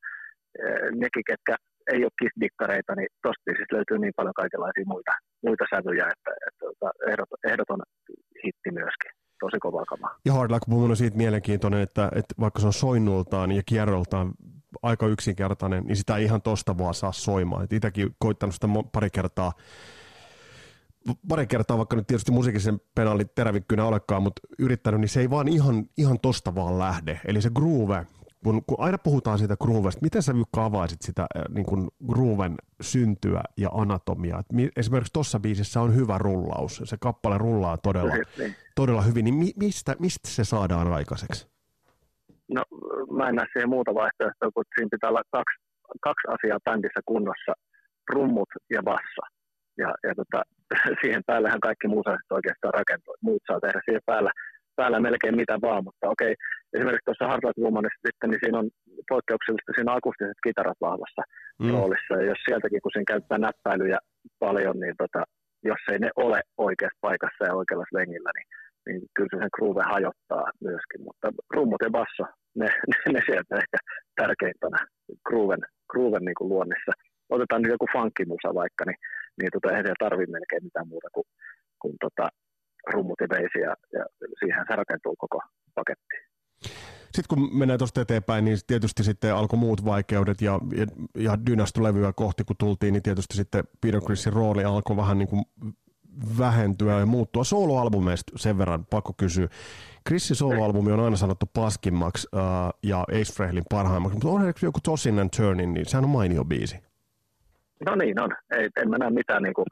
Nekin, 1.01 1.25
ketkä 1.31 1.55
ei 1.93 2.01
ole 2.07 2.17
kiss-dikkareita, 2.19 2.93
niin 2.95 3.09
tosta 3.25 3.45
biisistä 3.45 3.75
löytyy 3.75 3.97
niin 3.99 4.17
paljon 4.19 4.39
kaikenlaisia 4.41 4.91
muita, 4.93 5.11
muita 5.47 5.65
sävyjä, 5.73 6.05
että, 6.13 6.31
että, 6.47 6.63
että 6.71 6.89
ehdoton, 7.11 7.39
ehdoton 7.51 7.81
hitti 8.45 8.71
myöskin. 8.71 9.11
Tosi 9.39 9.59
kova 9.59 9.85
kama. 9.85 10.15
Ja 10.25 10.33
Hard 10.33 10.51
Luck 10.51 10.67
Woman 10.69 10.89
on 10.89 10.97
siitä 10.97 11.17
mielenkiintoinen, 11.17 11.81
että, 11.81 12.11
että 12.15 12.35
vaikka 12.39 12.59
se 12.59 12.67
on 12.67 12.73
soinnultaan 12.73 13.51
ja 13.51 13.63
kierroltaan 13.65 14.33
aika 14.81 15.07
yksinkertainen, 15.07 15.83
niin 15.83 15.95
sitä 15.95 16.17
ei 16.17 16.23
ihan 16.23 16.41
tosta 16.41 16.77
vaan 16.77 16.93
saa 16.93 17.11
soimaan. 17.11 17.63
Et 17.63 17.73
itäkin 17.73 18.15
koittanut 18.19 18.55
sitä 18.55 18.67
pari 18.91 19.09
kertaa, 19.09 19.53
pari 21.27 21.47
kertaa, 21.47 21.77
vaikka 21.77 21.95
nyt 21.95 22.07
tietysti 22.07 22.31
musiikisen 22.31 22.81
penaali 22.95 23.25
terävikkynä 23.25 23.85
olekaan, 23.85 24.23
mutta 24.23 24.41
yrittänyt, 24.59 24.99
niin 24.99 25.09
se 25.09 25.19
ei 25.19 25.29
vaan 25.29 25.47
ihan, 25.47 25.85
ihan 25.97 26.19
tosta 26.19 26.55
vaan 26.55 26.79
lähde. 26.79 27.19
Eli 27.25 27.41
se 27.41 27.49
groove, 27.49 28.07
kun, 28.43 28.61
kun 28.67 28.77
aina 28.79 28.97
puhutaan 28.97 29.37
siitä 29.39 29.55
groovesta, 29.63 30.01
miten 30.01 30.21
sä 30.23 30.33
Jukka 30.37 30.65
avaisit 30.65 31.01
sitä 31.01 31.21
äh, 31.21 31.43
niin 31.49 31.65
kuin 31.65 31.87
grooven 32.11 32.55
syntyä 32.81 33.41
ja 33.57 33.69
anatomiaa? 33.73 34.39
Et 34.39 34.71
esimerkiksi 34.77 35.13
tuossa 35.13 35.39
biisissä 35.39 35.81
on 35.81 35.95
hyvä 35.95 36.17
rullaus, 36.17 36.81
se 36.83 36.97
kappale 37.01 37.37
rullaa 37.37 37.77
todella, 37.77 38.13
Niin. 38.37 38.55
todella 38.75 39.01
hyvin, 39.01 39.25
niin 39.25 39.35
mi- 39.35 39.53
mistä, 39.59 39.95
mistä 39.99 40.29
se 40.29 40.43
saadaan 40.43 40.93
aikaiseksi? 40.93 41.47
No, 42.51 42.63
mä 43.17 43.29
en 43.29 43.35
näe 43.35 43.45
siihen 43.53 43.69
muuta 43.69 43.93
vaihtoehtoa, 43.93 44.51
kun 44.53 44.63
siinä 44.75 44.89
pitää 44.91 45.09
olla 45.09 45.21
kaksi, 45.31 45.55
kaksi 46.01 46.27
asiaa 46.35 46.59
bändissä 46.65 46.99
kunnossa, 47.05 47.53
rummut 48.13 48.49
ja 48.69 48.83
bassa. 48.83 49.23
Ja, 49.77 49.89
ja 50.07 50.13
tota, 50.15 50.39
siihen 51.01 51.23
päällähän 51.25 51.59
kaikki 51.59 51.87
muut 51.87 52.07
oikeastaan 52.29 52.73
rakentuu. 52.73 53.13
Muut 53.21 53.41
saa 53.47 53.59
tehdä 53.59 53.79
siihen 53.85 54.01
päällä, 54.05 54.31
päällä 54.75 54.99
melkein 54.99 55.35
mitä 55.41 55.55
vaan, 55.61 55.83
mutta 55.83 56.09
okei, 56.13 56.33
esimerkiksi 56.75 57.05
tuossa 57.05 57.27
Hard 57.27 57.43
Rock 57.43 57.57
Womanissa 57.63 58.05
sitten, 58.07 58.29
niin 58.29 58.41
siinä 58.43 58.59
on 58.59 58.67
poikkeuksellisesti 59.09 59.71
siinä 59.75 59.91
on 59.91 59.97
akustiset 59.97 60.39
kitarat 60.47 60.79
vahvassa 60.87 61.21
mm. 61.59 61.71
roolissa, 61.71 62.13
ja 62.19 62.25
jos 62.31 62.41
sieltäkin, 62.47 62.81
kun 62.81 62.91
siinä 62.93 63.11
käyttää 63.13 63.37
näppäilyjä 63.37 63.99
paljon, 64.45 64.77
niin 64.83 64.95
tota, 65.03 65.21
jos 65.69 65.81
ei 65.91 65.99
ne 65.99 66.09
ole 66.25 66.39
oikeassa 66.67 67.03
paikassa 67.07 67.45
ja 67.45 67.57
oikealla 67.59 67.91
svengillä, 67.91 68.31
niin, 68.37 68.47
niin 68.85 69.01
kyllä 69.15 69.29
se 69.31 69.37
sen 69.39 69.55
groove 69.57 69.83
hajottaa 69.93 70.45
myöskin, 70.67 71.01
mutta 71.07 71.27
rummut 71.55 71.81
ja 71.85 71.91
basso, 71.97 72.25
ne, 72.59 72.67
ne, 72.89 72.97
ne 73.13 73.21
sieltä 73.27 73.55
ehkä 73.61 73.77
tärkeimpänä 74.19 74.79
grooven, 75.27 75.63
grooven 75.91 76.25
niin 76.25 76.39
kuin 76.39 76.49
luonnissa. 76.53 76.91
Otetaan 77.35 77.61
nyt 77.61 77.75
joku 77.75 77.87
funkkimusa 77.95 78.49
vaikka, 78.61 78.83
niin, 78.85 78.99
niin 79.39 79.51
tota, 79.53 79.69
eihän 79.69 79.85
siellä 79.85 80.05
tarvitse 80.05 80.31
melkein 80.31 80.63
mitään 80.63 80.87
muuta 80.87 81.07
kuin, 81.15 81.27
kuin 81.81 81.95
tota, 82.05 82.25
rummut 82.93 83.21
ja 83.21 83.27
beisi, 83.27 83.59
ja, 83.59 83.75
ja 83.93 84.05
siihen 84.39 84.65
se 84.67 84.75
rakentuu 84.75 85.15
koko 85.15 85.39
paketti. 85.75 86.15
Sitten 87.03 87.37
kun 87.37 87.57
mennään 87.57 87.77
tuosta 87.77 88.01
eteenpäin, 88.01 88.45
niin 88.45 88.57
tietysti 88.67 89.03
sitten 89.03 89.35
alkoi 89.35 89.59
muut 89.59 89.85
vaikeudet 89.85 90.41
ja, 90.41 90.59
ja, 90.75 90.85
ja 91.15 91.37
dynastolevyä 91.45 92.13
kohti 92.13 92.43
kun 92.43 92.55
tultiin, 92.59 92.93
niin 92.93 93.03
tietysti 93.03 93.35
sitten 93.35 93.63
Peter 93.81 94.01
Chrisin 94.01 94.33
rooli 94.33 94.63
alkoi 94.63 94.97
vähän 94.97 95.17
niin 95.17 95.27
kuin 95.27 95.43
vähentyä 96.39 96.99
ja 96.99 97.05
muuttua 97.05 97.43
soloalbumeista 97.43 98.33
sen 98.35 98.57
verran, 98.57 98.85
pakko 98.85 99.13
kysyä. 99.17 99.47
Chrisin 100.07 100.35
soloalbumi 100.35 100.91
on 100.91 100.99
aina 100.99 101.15
sanottu 101.15 101.45
paskimmaksi 101.53 102.27
uh, 102.33 102.79
ja 102.83 102.99
Ace 102.99 103.33
Frehlin 103.33 103.63
parhaimmaksi, 103.69 104.15
mutta 104.15 104.27
on 104.27 104.53
joku 104.61 104.79
Tossin 104.83 105.19
and 105.19 105.29
Turnin, 105.37 105.73
niin 105.73 105.85
sehän 105.85 106.03
on 106.03 106.09
mainio 106.09 106.45
biisi. 106.45 106.79
No 107.85 107.95
niin 107.95 108.21
on. 108.21 108.29
Ei, 108.51 108.69
en 108.81 108.89
mä 108.89 108.97
näe 108.97 109.09
mitään 109.09 109.43
niin 109.43 109.53
kuin 109.53 109.65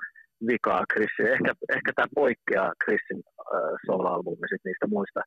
vikaa 0.47 0.83
Chrisin. 0.93 1.33
Ehkä, 1.33 1.53
ehkä 1.75 1.91
tämä 1.95 2.07
poikkeaa 2.15 2.73
Chrisin 2.83 3.23
äh, 3.39 3.75
solo-albumi 3.85 4.47
sit 4.49 4.61
niistä 4.65 4.87
muista, 4.87 5.21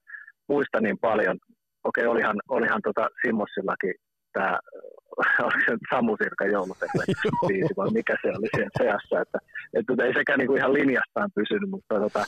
muista 0.48 0.80
niin 0.80 0.98
paljon. 0.98 1.38
Okei, 1.84 2.06
olihan, 2.06 2.36
olihan 2.48 2.82
tota 2.82 3.08
Simmosillakin 3.22 3.94
tämä, 4.32 4.58
oliko 5.44 5.60
se 5.64 5.72
nyt 5.72 5.90
Samu 5.90 6.16
Sirkan 6.16 6.52
joulutekle 6.52 7.04
biisi 7.48 7.74
vai 7.76 7.90
mikä 7.90 8.14
se 8.22 8.28
oli 8.28 8.48
siellä 8.54 8.76
seassa, 8.78 9.20
että, 9.20 9.38
että 9.74 10.04
ei 10.04 10.14
sekään 10.14 10.38
niinku 10.38 10.56
ihan 10.56 10.72
linjastaan 10.72 11.30
pysynyt, 11.34 11.70
mutta, 11.70 11.94
tota, 12.00 12.24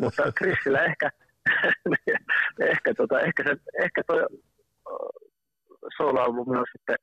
mutta 0.00 0.32
Chrisillä 0.38 0.84
ehkä, 0.84 1.10
ehkä, 2.72 2.94
tota, 2.96 3.20
ehkä, 3.20 3.42
se, 3.46 3.56
ehkä 3.84 4.02
toi 4.06 4.20
solo-albumi 5.96 6.58
on 6.58 6.66
sitten, 6.72 6.96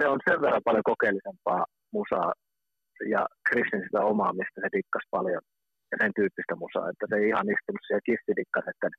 se 0.00 0.08
on 0.08 0.18
sen 0.28 0.40
verran 0.40 0.62
paljon 0.64 0.90
kokeellisempaa 0.92 1.64
musaa 1.92 2.32
ja 3.14 3.26
Kristin 3.48 3.82
sitä 3.82 4.00
omaa, 4.00 4.32
mistä 4.32 4.60
se 4.60 4.68
dikkas 4.76 5.06
paljon 5.10 5.42
ja 5.90 5.96
sen 6.00 6.12
tyyppistä 6.16 6.54
musaa, 6.62 6.90
että 6.90 7.06
se 7.08 7.14
ei 7.16 7.28
ihan 7.28 7.50
istunut 7.54 7.82
siellä 7.86 8.08
kistidikkasetten 8.10 8.92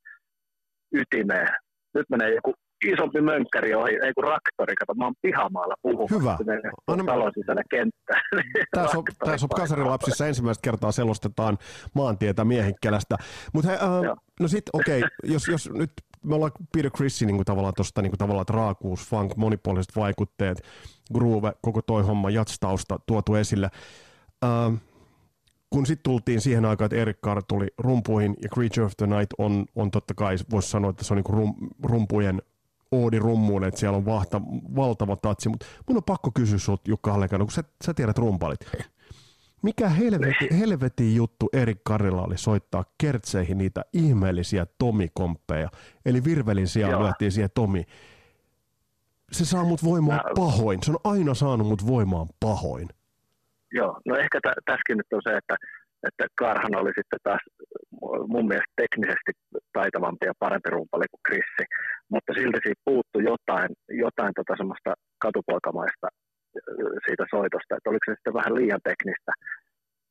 ytimeen. 0.99 1.51
Nyt 1.95 2.07
menee 2.09 2.29
joku 2.35 2.53
isompi 2.85 3.21
mönkkäri 3.21 3.75
ohi, 3.75 3.91
ei 3.91 4.13
kun 4.13 4.23
raktori, 4.23 4.75
kato, 4.75 4.93
mä 4.93 5.05
oon 5.05 5.13
pihamaalla 5.21 5.75
puhumassa. 5.81 6.15
Hyvä. 6.15 6.37
Anna... 6.87 7.03
Talon 7.03 7.31
sisällä 7.35 7.61
kenttään. 7.69 8.21
Tässä 8.75 8.97
on, 8.97 9.03
tässä 9.25 9.45
on 9.45 9.49
Kasarilapsissa 9.49 10.27
ensimmäistä 10.27 10.61
kertaa 10.61 10.91
selostetaan 10.91 11.57
maantietä 11.95 12.45
miehikkelästä. 12.45 13.15
Mutta 13.53 13.71
äh, 13.71 13.79
no 14.39 14.47
sitten 14.47 14.69
okei, 14.73 14.99
okay, 14.99 15.09
jos, 15.23 15.47
jos 15.47 15.69
nyt 15.73 15.91
me 16.23 16.35
ollaan 16.35 16.51
Peter 16.75 16.91
Chrisin 16.91 17.27
niin 17.27 17.45
tavallaan 17.45 17.73
tuosta 17.73 18.01
niin 18.01 18.11
tavallaan 18.17 18.45
raakuus, 18.49 19.09
funk, 19.09 19.35
monipuoliset 19.35 19.95
vaikutteet, 19.95 20.61
groove, 21.13 21.53
koko 21.61 21.81
toi 21.81 22.03
homma, 22.03 22.29
jatstausta 22.29 22.99
tuotu 23.07 23.35
esille. 23.35 23.69
Äh, 24.43 24.81
kun 25.69 25.85
sitten 25.85 26.03
tultiin 26.03 26.41
siihen 26.41 26.65
aikaan, 26.65 26.85
että 26.85 26.95
Erik 26.95 27.21
Carr 27.21 27.43
tuli 27.47 27.67
rumpuihin 27.77 28.35
ja 28.43 28.49
Creature 28.49 28.85
of 28.85 28.93
the 28.97 29.07
Night 29.07 29.33
on, 29.37 29.65
on 29.75 29.91
totta 29.91 30.13
kai, 30.13 30.35
voisi 30.51 30.69
sanoa, 30.69 30.89
että 30.89 31.03
se 31.03 31.13
on 31.13 31.17
niin 31.17 31.37
rum, 31.37 31.53
rumpujen 31.83 32.41
oodi 32.91 33.19
rummuun, 33.19 33.63
että 33.63 33.79
siellä 33.79 33.97
on 33.97 34.05
vahta, 34.05 34.41
valtava 34.75 35.15
tatsi, 35.15 35.49
mutta 35.49 35.65
mun 35.87 35.97
on 35.97 36.03
pakko 36.03 36.31
kysyä 36.31 36.57
sinulta 36.57 36.83
Jukka 36.87 37.11
Hallekano, 37.11 37.45
kun 37.45 37.51
sä, 37.51 37.63
sä 37.85 37.93
tiedät 37.93 38.17
rumpalit. 38.17 38.59
Mikä 39.61 39.89
helveti, 39.89 40.59
helvetin 40.59 41.15
juttu 41.15 41.49
Erik 41.53 41.79
Karilla 41.83 42.23
oli 42.23 42.37
soittaa 42.37 42.85
kertseihin 42.97 43.57
niitä 43.57 43.81
ihmeellisiä 43.93 44.65
Tomi-komppeja, 44.77 45.69
eli 46.05 46.23
virvelin 46.23 46.67
sijaan 46.67 47.03
lyötiin 47.03 47.31
siihen 47.31 47.49
Tomi. 47.53 47.83
Se 49.31 49.45
saa 49.45 49.63
mut 49.63 49.83
voimaan 49.83 50.21
Mä... 50.25 50.31
pahoin, 50.35 50.83
se 50.83 50.91
on 50.91 50.97
aina 51.03 51.33
saanut 51.33 51.67
mut 51.67 51.87
voimaan 51.87 52.27
pahoin. 52.39 52.87
Joo, 53.71 54.01
no 54.05 54.15
ehkä 54.15 54.39
tä, 54.41 54.53
tässäkin 54.65 54.97
nyt 54.97 55.13
on 55.13 55.21
se, 55.23 55.37
että, 55.37 55.55
että 56.07 56.25
Karhan 56.35 56.75
oli 56.75 56.91
sitten 56.95 57.19
taas 57.23 57.41
mun 58.27 58.47
mielestä 58.47 58.73
teknisesti 58.75 59.31
taitavampi 59.73 60.25
ja 60.25 60.33
parempi 60.39 60.69
rumpali 60.69 61.05
kuin 61.11 61.21
Krissi, 61.27 61.63
mutta 62.13 62.33
silti 62.33 62.59
siitä 62.63 62.81
puuttui 62.85 63.23
jotain, 63.31 63.69
jotain 64.05 64.33
tota 64.39 64.53
semmoista 64.57 64.91
katupoikamaista 65.23 66.07
siitä 67.05 67.25
soitosta, 67.33 67.75
että 67.75 67.89
oliko 67.89 68.05
se 68.05 68.13
sitten 68.15 68.37
vähän 68.39 68.55
liian 68.59 68.85
teknistä 68.89 69.31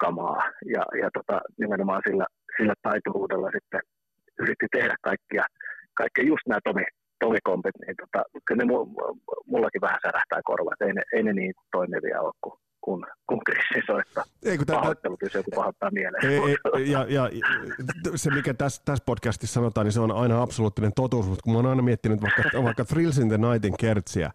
kamaa? 0.04 0.40
Ja, 0.74 0.82
ja 1.02 1.08
tota, 1.16 1.36
nimenomaan 1.62 2.02
sillä, 2.06 2.26
sillä 2.56 2.74
taituvuudella 2.82 3.50
sitten 3.56 3.80
yritti 4.42 4.66
tehdä 4.76 4.94
kaikkia, 5.08 5.44
kaikkia 6.00 6.30
just 6.32 6.46
nämä 6.48 6.60
Tomi, 6.64 6.84
Tomi-kompit, 7.24 7.76
niin 7.86 7.96
tota, 8.02 8.20
kyllä 8.46 8.64
ne 8.64 8.66
mullakin 9.52 9.86
vähän 9.86 10.02
särähtää 10.04 10.40
korva, 10.50 10.72
että 10.72 10.84
ei 10.86 10.92
ne, 10.92 11.02
ei 11.16 11.22
ne 11.22 11.32
niin 11.32 11.54
toimivia 11.76 12.20
ole 12.20 12.32
kuin 12.40 12.58
kun, 12.80 13.06
kun 13.26 13.40
soittaa. 13.86 14.24
Ei, 14.42 14.56
kun 14.56 14.66
tämä, 14.66 14.80
Pahoittelut, 14.80 15.22
jos 15.22 15.34
joku 15.34 15.50
pahoittaa 15.54 15.90
mieleen. 15.90 16.26
Ei, 16.26 16.56
ei, 16.76 16.90
ja, 16.90 17.06
ja, 17.08 17.30
se, 18.16 18.30
mikä 18.30 18.54
tässä, 18.54 18.82
tässä 18.84 19.04
podcastissa 19.06 19.54
sanotaan, 19.54 19.86
niin 19.86 19.92
se 19.92 20.00
on 20.00 20.12
aina 20.12 20.42
absoluuttinen 20.42 20.92
totuus, 20.96 21.26
mutta 21.26 21.42
kun 21.42 21.52
mä 21.52 21.58
oon 21.58 21.66
aina 21.66 21.82
miettinyt 21.82 22.22
vaikka, 22.22 22.62
vaikka 22.62 22.84
Thrills 22.84 23.18
in 23.18 23.28
the 23.28 23.38
Nightin 23.38 23.74
kertsiä, 23.78 24.30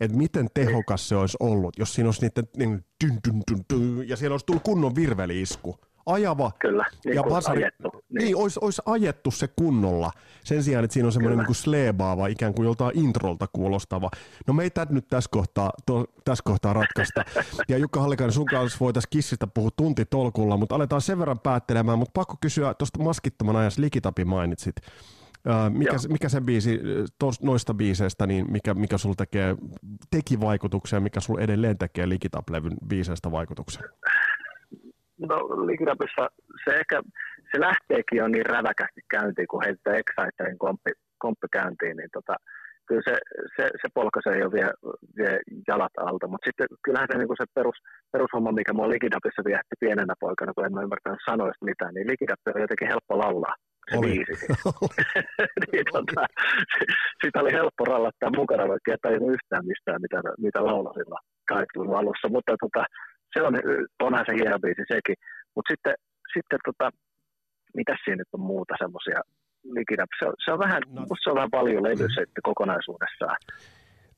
että 0.00 0.16
miten 0.16 0.48
tehokas 0.54 1.08
se 1.08 1.16
olisi 1.16 1.36
ollut, 1.40 1.78
jos 1.78 1.94
siinä 1.94 2.08
olisi 2.08 2.20
niiden 2.20 2.44
niin, 2.56 2.84
dyn, 3.04 3.18
dyn, 3.28 3.42
dyn, 3.50 3.64
dyn, 3.72 4.08
ja 4.08 4.16
siellä 4.16 4.34
olisi 4.34 4.46
tullut 4.46 4.62
kunnon 4.62 4.94
virveliisku. 4.94 5.78
Ajava 6.06 6.50
Kyllä, 6.58 6.84
niin 7.04 7.14
ja 7.14 7.22
basari. 7.22 7.62
Niin, 8.08 8.24
niin 8.24 8.36
olisi, 8.36 8.60
olisi 8.62 8.82
ajettu 8.86 9.30
se 9.30 9.48
kunnolla 9.48 10.10
sen 10.44 10.62
sijaan, 10.62 10.84
että 10.84 10.92
siinä 10.92 11.06
on 11.06 11.12
semmoinen 11.12 11.38
niin 11.46 11.54
sleebaava, 11.54 12.26
ikään 12.26 12.54
kuin 12.54 12.66
joltain 12.66 12.98
introlta 12.98 13.46
kuulostava. 13.52 14.10
No 14.46 14.54
me 14.54 14.62
ei 14.62 14.70
tätä 14.70 14.94
nyt 14.94 15.08
tässä 15.10 15.30
kohtaa, 15.32 15.70
to, 15.86 16.04
tässä 16.24 16.42
kohtaa 16.44 16.72
ratkaista. 16.72 17.24
Ja 17.68 17.78
Jukka 17.78 18.00
Hallikainen, 18.00 18.32
sun 18.32 18.46
kanssa 18.46 18.78
voitaisiin 18.80 19.10
kissistä 19.10 19.46
puhua 19.46 19.70
tunti 19.76 20.04
tolkulla, 20.04 20.56
mutta 20.56 20.74
aletaan 20.74 21.00
sen 21.00 21.18
verran 21.18 21.38
päättelemään, 21.38 21.98
mutta 21.98 22.12
pakko 22.14 22.34
kysyä, 22.40 22.74
tuosta 22.74 23.02
maskittoman 23.02 23.56
ajas 23.56 23.78
Likitapi 23.78 24.24
mainitsit. 24.24 24.76
Mikä, 25.70 25.96
mikä 26.08 26.28
se 26.28 26.40
biisi 26.40 26.80
tos, 27.18 27.42
noista 27.42 27.74
biiseistä, 27.74 28.26
niin 28.26 28.52
mikä, 28.52 28.74
mikä 28.74 28.98
sulla 28.98 29.14
tekee, 29.14 29.56
teki 30.10 30.40
vaikutuksen 30.40 30.96
ja 30.96 31.00
mikä 31.00 31.20
sulla 31.20 31.40
edelleen 31.40 31.78
tekee 31.78 32.06
Likitap-levyn 32.08 32.76
biiseistä 32.88 33.30
vaikutuksen? 33.30 33.84
No 35.18 35.36
Ligrapissa 35.66 36.30
se 36.64 36.76
ehkä, 36.76 37.02
se 37.50 37.60
lähteekin 37.60 38.18
jo 38.18 38.28
niin 38.28 38.46
räväkästi 38.46 39.00
käyntiin, 39.10 39.48
kun 39.50 39.64
heittää 39.64 39.98
Exciterin 40.00 40.58
komppi, 40.58 40.90
komppi 41.18 41.48
käyntiin, 41.52 41.96
niin 41.96 42.12
tota, 42.12 42.34
kyllä 42.88 43.02
se, 43.08 43.14
se, 43.56 43.64
se 43.82 43.88
polkaisee 43.94 44.36
jo 44.44 44.48
vie, 44.56 44.70
vie 45.18 45.34
jalat 45.68 45.94
alta, 46.06 46.26
mutta 46.28 46.46
sitten 46.48 46.66
kyllähän 46.84 47.08
se, 47.10 47.18
niin 47.18 47.40
se 47.42 47.46
perus, 47.54 47.78
perushomma, 48.12 48.52
mikä 48.52 48.72
mua 48.72 48.92
Ligidapissa 48.92 49.42
viehätti 49.48 49.76
pienenä 49.80 50.14
poikana, 50.20 50.54
kun 50.54 50.66
en 50.66 50.74
mä 50.74 50.86
ymmärtänyt 50.86 51.28
sanoista 51.30 51.68
mitään, 51.70 51.94
niin 51.94 52.08
Ligidappi 52.10 52.48
on 52.54 52.64
jotenkin 52.64 52.92
helppo 52.92 53.12
laulaa 53.24 53.54
se 53.90 53.98
oli. 53.98 54.06
biisi. 54.06 54.46
niin, 55.72 55.86
tota, 55.92 56.22
sitä 57.22 57.40
oli 57.42 57.52
helppo 57.60 57.82
rallattaa 57.84 58.36
mukana, 58.40 58.70
vaikka 58.72 58.92
ei 58.92 59.02
tajunnut 59.02 59.36
yhtään 59.36 59.66
mistään, 59.66 60.00
mitä, 60.04 60.18
mitä 60.46 60.60
laulasilla 60.70 61.18
kaikki 61.48 61.78
alussa, 62.00 62.28
mutta 62.34 62.52
tota, 62.64 62.82
se 63.32 63.38
on, 63.46 63.54
onhan 64.06 64.24
se 64.26 64.32
hieno 64.38 64.58
biisi 64.64 64.84
sekin. 64.94 65.16
Mutta 65.54 65.70
sitten, 65.72 65.94
sitten 66.34 66.60
tota, 66.68 66.86
mitä 67.80 67.94
siinä 68.04 68.16
nyt 68.16 68.28
on 68.32 68.40
muuta 68.40 68.74
semmoisia 68.78 69.20
likinä. 69.78 70.04
Se, 70.18 70.26
se, 70.44 70.52
on 70.52 70.58
vähän, 70.58 70.82
no. 70.88 71.06
se 71.22 71.30
on 71.30 71.36
vähän 71.36 71.50
paljon 71.50 71.82
levy 71.82 72.06
mm. 72.06 72.14
sitten 72.18 72.42
kokonaisuudessaan. 72.42 73.36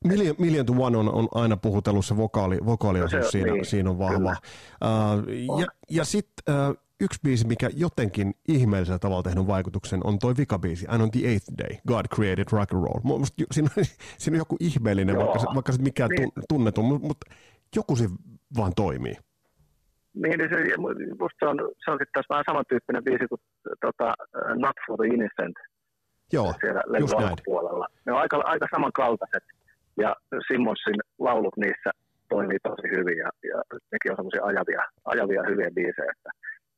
Million, 0.05 0.37
Million 0.39 0.67
to 0.67 0.73
One 0.79 0.97
on, 0.97 1.09
on 1.13 1.29
aina 1.35 1.57
puhutellut 1.57 2.07
se 2.07 2.17
vokaali, 2.17 2.59
vokaaliosuus, 2.67 3.25
no 3.25 3.31
siinä, 3.31 3.53
niin, 3.53 3.65
siinä 3.65 3.91
on 3.91 3.99
vahva. 3.99 4.31
Uh, 4.31 5.59
ja 5.61 5.67
ja 5.91 6.05
sitten 6.05 6.55
uh, 6.55 6.77
yksi 7.01 7.21
biisi, 7.23 7.47
mikä 7.47 7.71
jotenkin 7.77 8.35
ihmeellisellä 8.49 8.99
tavalla 8.99 9.23
tehnyt 9.23 9.47
vaikutuksen, 9.47 10.01
on 10.05 10.19
toi 10.19 10.37
vikabiisi, 10.37 10.87
And 10.89 11.03
on 11.03 11.11
the 11.11 11.21
Eighth 11.29 11.53
Day, 11.59 11.77
God 11.87 12.07
Created 12.15 12.47
Rock 12.53 12.75
and 12.75 12.83
Roll. 12.83 13.01
Musta, 13.03 13.45
siinä, 13.53 13.71
on, 13.79 13.85
siinä 14.19 14.35
on 14.35 14.39
joku 14.39 14.57
ihmeellinen, 14.61 15.15
Joo. 15.15 15.27
vaikka, 15.27 15.55
vaikka 15.55 15.73
se 15.73 15.83
mikään 15.83 16.11
niin. 16.19 16.33
tunnetun, 16.49 16.85
mutta, 16.85 17.07
mutta 17.09 17.27
joku 17.77 17.97
se 17.97 18.09
vaan 18.57 18.73
toimii. 18.77 19.15
Niin, 20.15 20.39
niin 20.39 20.51
se, 20.51 20.77
musta 21.21 21.39
se 21.41 21.47
on, 21.47 21.57
se 21.85 21.91
on 21.91 21.99
sitten 21.99 22.15
taas 22.15 22.31
vähän 22.31 22.49
samantyyppinen 22.51 23.05
biisi 23.05 23.27
kuin 23.29 23.41
tota, 23.81 24.15
Not 24.65 24.77
for 24.87 24.97
the 24.99 25.07
Innocent 25.15 25.57
Joo, 26.33 26.55
siellä 26.61 26.83
levyn 26.87 27.37
puolella. 27.45 27.87
Ne 28.07 28.13
on 28.13 28.21
aika, 28.21 28.43
aika 28.45 28.67
samankaltaiset 28.75 29.45
ja 30.03 30.17
Simmonsin 30.47 31.01
laulut 31.19 31.57
niissä 31.57 31.91
toimii 32.29 32.59
tosi 32.63 32.89
hyvin 32.97 33.19
ja, 33.19 33.29
ja 33.51 33.59
nekin 33.93 34.11
on 34.13 34.19
semmoisia 34.19 34.45
ajavia, 34.51 34.83
ajavia 35.05 35.43
hyviä 35.51 35.71
biisejä. 35.79 36.13
Että 36.17 36.31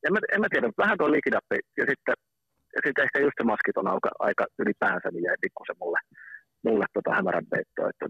en, 0.05 0.13
mä, 0.13 0.19
en 0.35 0.41
mä 0.41 0.49
tiedä, 0.51 0.69
vähän 0.83 0.99
tuo 0.99 1.11
liikidappi 1.11 1.59
ja 1.81 1.85
sitten, 1.91 2.17
ja 2.75 2.81
sitten 2.85 3.05
ehkä 3.05 3.19
just 3.25 3.37
se 3.39 3.45
maskit 3.53 3.77
on 3.77 3.89
aika, 3.95 4.11
aika 4.29 4.45
ylipäänsä, 4.63 5.09
niin 5.11 5.25
jäi 5.29 5.37
pikkusen 5.45 5.79
mulle, 5.81 5.99
mulle 6.65 6.85
tota 6.93 7.15
hämärän 7.15 7.47
peittoa. 7.51 7.89
Että, 7.89 8.07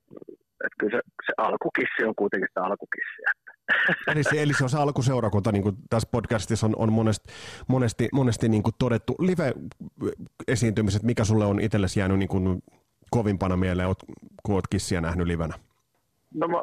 että 0.65 0.77
kyllä 0.79 0.99
se, 0.99 1.01
se 1.27 1.33
alkukissi 1.37 2.05
on 2.07 2.15
kuitenkin 2.15 2.49
sitä 2.49 2.65
alkukissiä. 2.65 3.33
Eli 4.13 4.23
se, 4.23 4.43
eli 4.43 4.53
se 4.53 4.65
on 4.65 4.71
se 4.71 4.79
alkuseurakunta, 4.79 5.53
niin 5.53 5.63
kuin 5.63 5.77
tässä 5.91 6.09
podcastissa 6.13 6.67
on, 6.67 6.75
on 6.77 6.93
monesti, 6.93 7.33
monesti, 7.69 8.09
monesti 8.13 8.49
niin 8.49 8.63
kuin 8.63 8.75
todettu. 8.79 9.15
Live-esiintymiset, 9.19 11.03
mikä 11.03 11.25
sulle 11.25 11.45
on 11.45 11.61
itsellesi 11.61 12.01
jäänyt 12.01 12.19
niin 12.19 12.29
kuin 12.29 12.63
kovimpana 13.11 13.57
mieleen, 13.57 13.89
kun 14.43 14.55
olet 14.55 14.65
kissiä 14.71 15.01
nähnyt 15.01 15.27
livenä? 15.27 15.55
No 16.35 16.49
mä, 16.49 16.59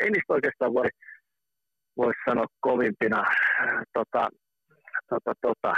ei 0.00 0.10
niistä 0.10 0.32
oikeastaan 0.32 0.74
voi, 0.74 0.88
voi 1.96 2.12
sanoa 2.28 2.46
kovimpina. 2.60 3.24
Tota, 3.92 4.28
tota, 5.08 5.32
tota. 5.40 5.74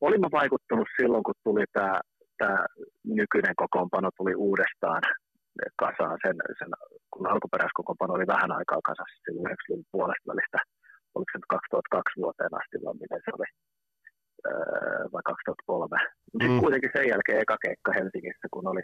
Olin 0.00 0.20
mä 0.20 0.28
vaikuttunut 0.32 0.88
silloin, 1.00 1.22
kun 1.24 1.34
tuli 1.44 1.64
tämä 1.72 2.00
tää 2.38 2.66
nykyinen 3.04 3.56
kokoonpano 3.62 4.08
tuli 4.18 4.34
uudestaan 4.34 5.02
kasaan 5.84 6.18
sen, 6.24 6.36
sen 6.58 6.70
kun 7.12 7.26
alkuperäiskokoonpano 7.32 8.14
oli 8.14 8.26
vähän 8.34 8.52
aikaa 8.58 8.88
kasassa 8.90 9.22
silloin 9.24 9.46
90-luvun 9.46 9.90
puolesta 9.92 10.30
välistä, 10.30 10.58
oliko 11.14 11.30
se 11.30 11.38
nyt 11.38 11.52
2002 11.56 12.20
vuoteen 12.22 12.54
asti 12.60 12.76
vai 12.84 12.94
miten 13.02 13.22
se 13.24 13.30
oli, 13.36 13.48
öö, 14.48 15.02
vai 15.12 15.24
2003. 15.24 15.96
Mm. 15.96 16.38
Sitten 16.40 16.62
kuitenkin 16.64 16.94
sen 16.96 17.10
jälkeen 17.12 17.42
eka 17.44 17.56
keikka 17.64 17.90
Helsingissä, 17.98 18.46
kun 18.52 18.66
oli, 18.72 18.82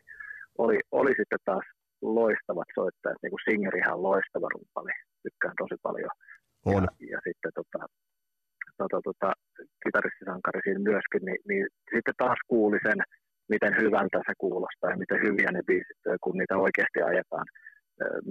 oli, 0.64 0.78
oli 1.00 1.12
sitten 1.20 1.42
taas 1.50 1.66
loistavat 2.18 2.70
soittajat, 2.78 3.20
niin 3.22 3.32
kuin 3.32 3.44
Singer 3.46 3.76
ihan 3.76 4.02
loistava 4.08 4.48
rumpali, 4.54 4.94
tykkään 5.24 5.56
tosi 5.62 5.76
paljon. 5.86 6.12
On. 6.74 6.84
Ja, 6.84 7.06
ja 7.12 7.18
sitten 7.26 7.52
tota, 7.58 7.80
tota, 8.80 8.98
tota, 9.08 9.28
kitaristisankari 9.84 10.60
siinä 10.64 10.88
myöskin, 10.90 11.22
niin, 11.28 11.40
niin 11.48 11.66
sitten 11.94 12.20
taas 12.22 12.40
kuuli 12.52 12.78
sen, 12.86 12.98
miten 13.54 13.72
hyvältä 13.80 14.18
se 14.28 14.32
kuulostaa 14.44 14.90
ja 14.90 15.02
miten 15.02 15.22
hyviä 15.26 15.50
ne 15.52 15.62
biisit, 15.66 16.00
kun 16.22 16.36
niitä 16.38 16.56
oikeasti 16.66 17.00
ajetaan 17.02 17.46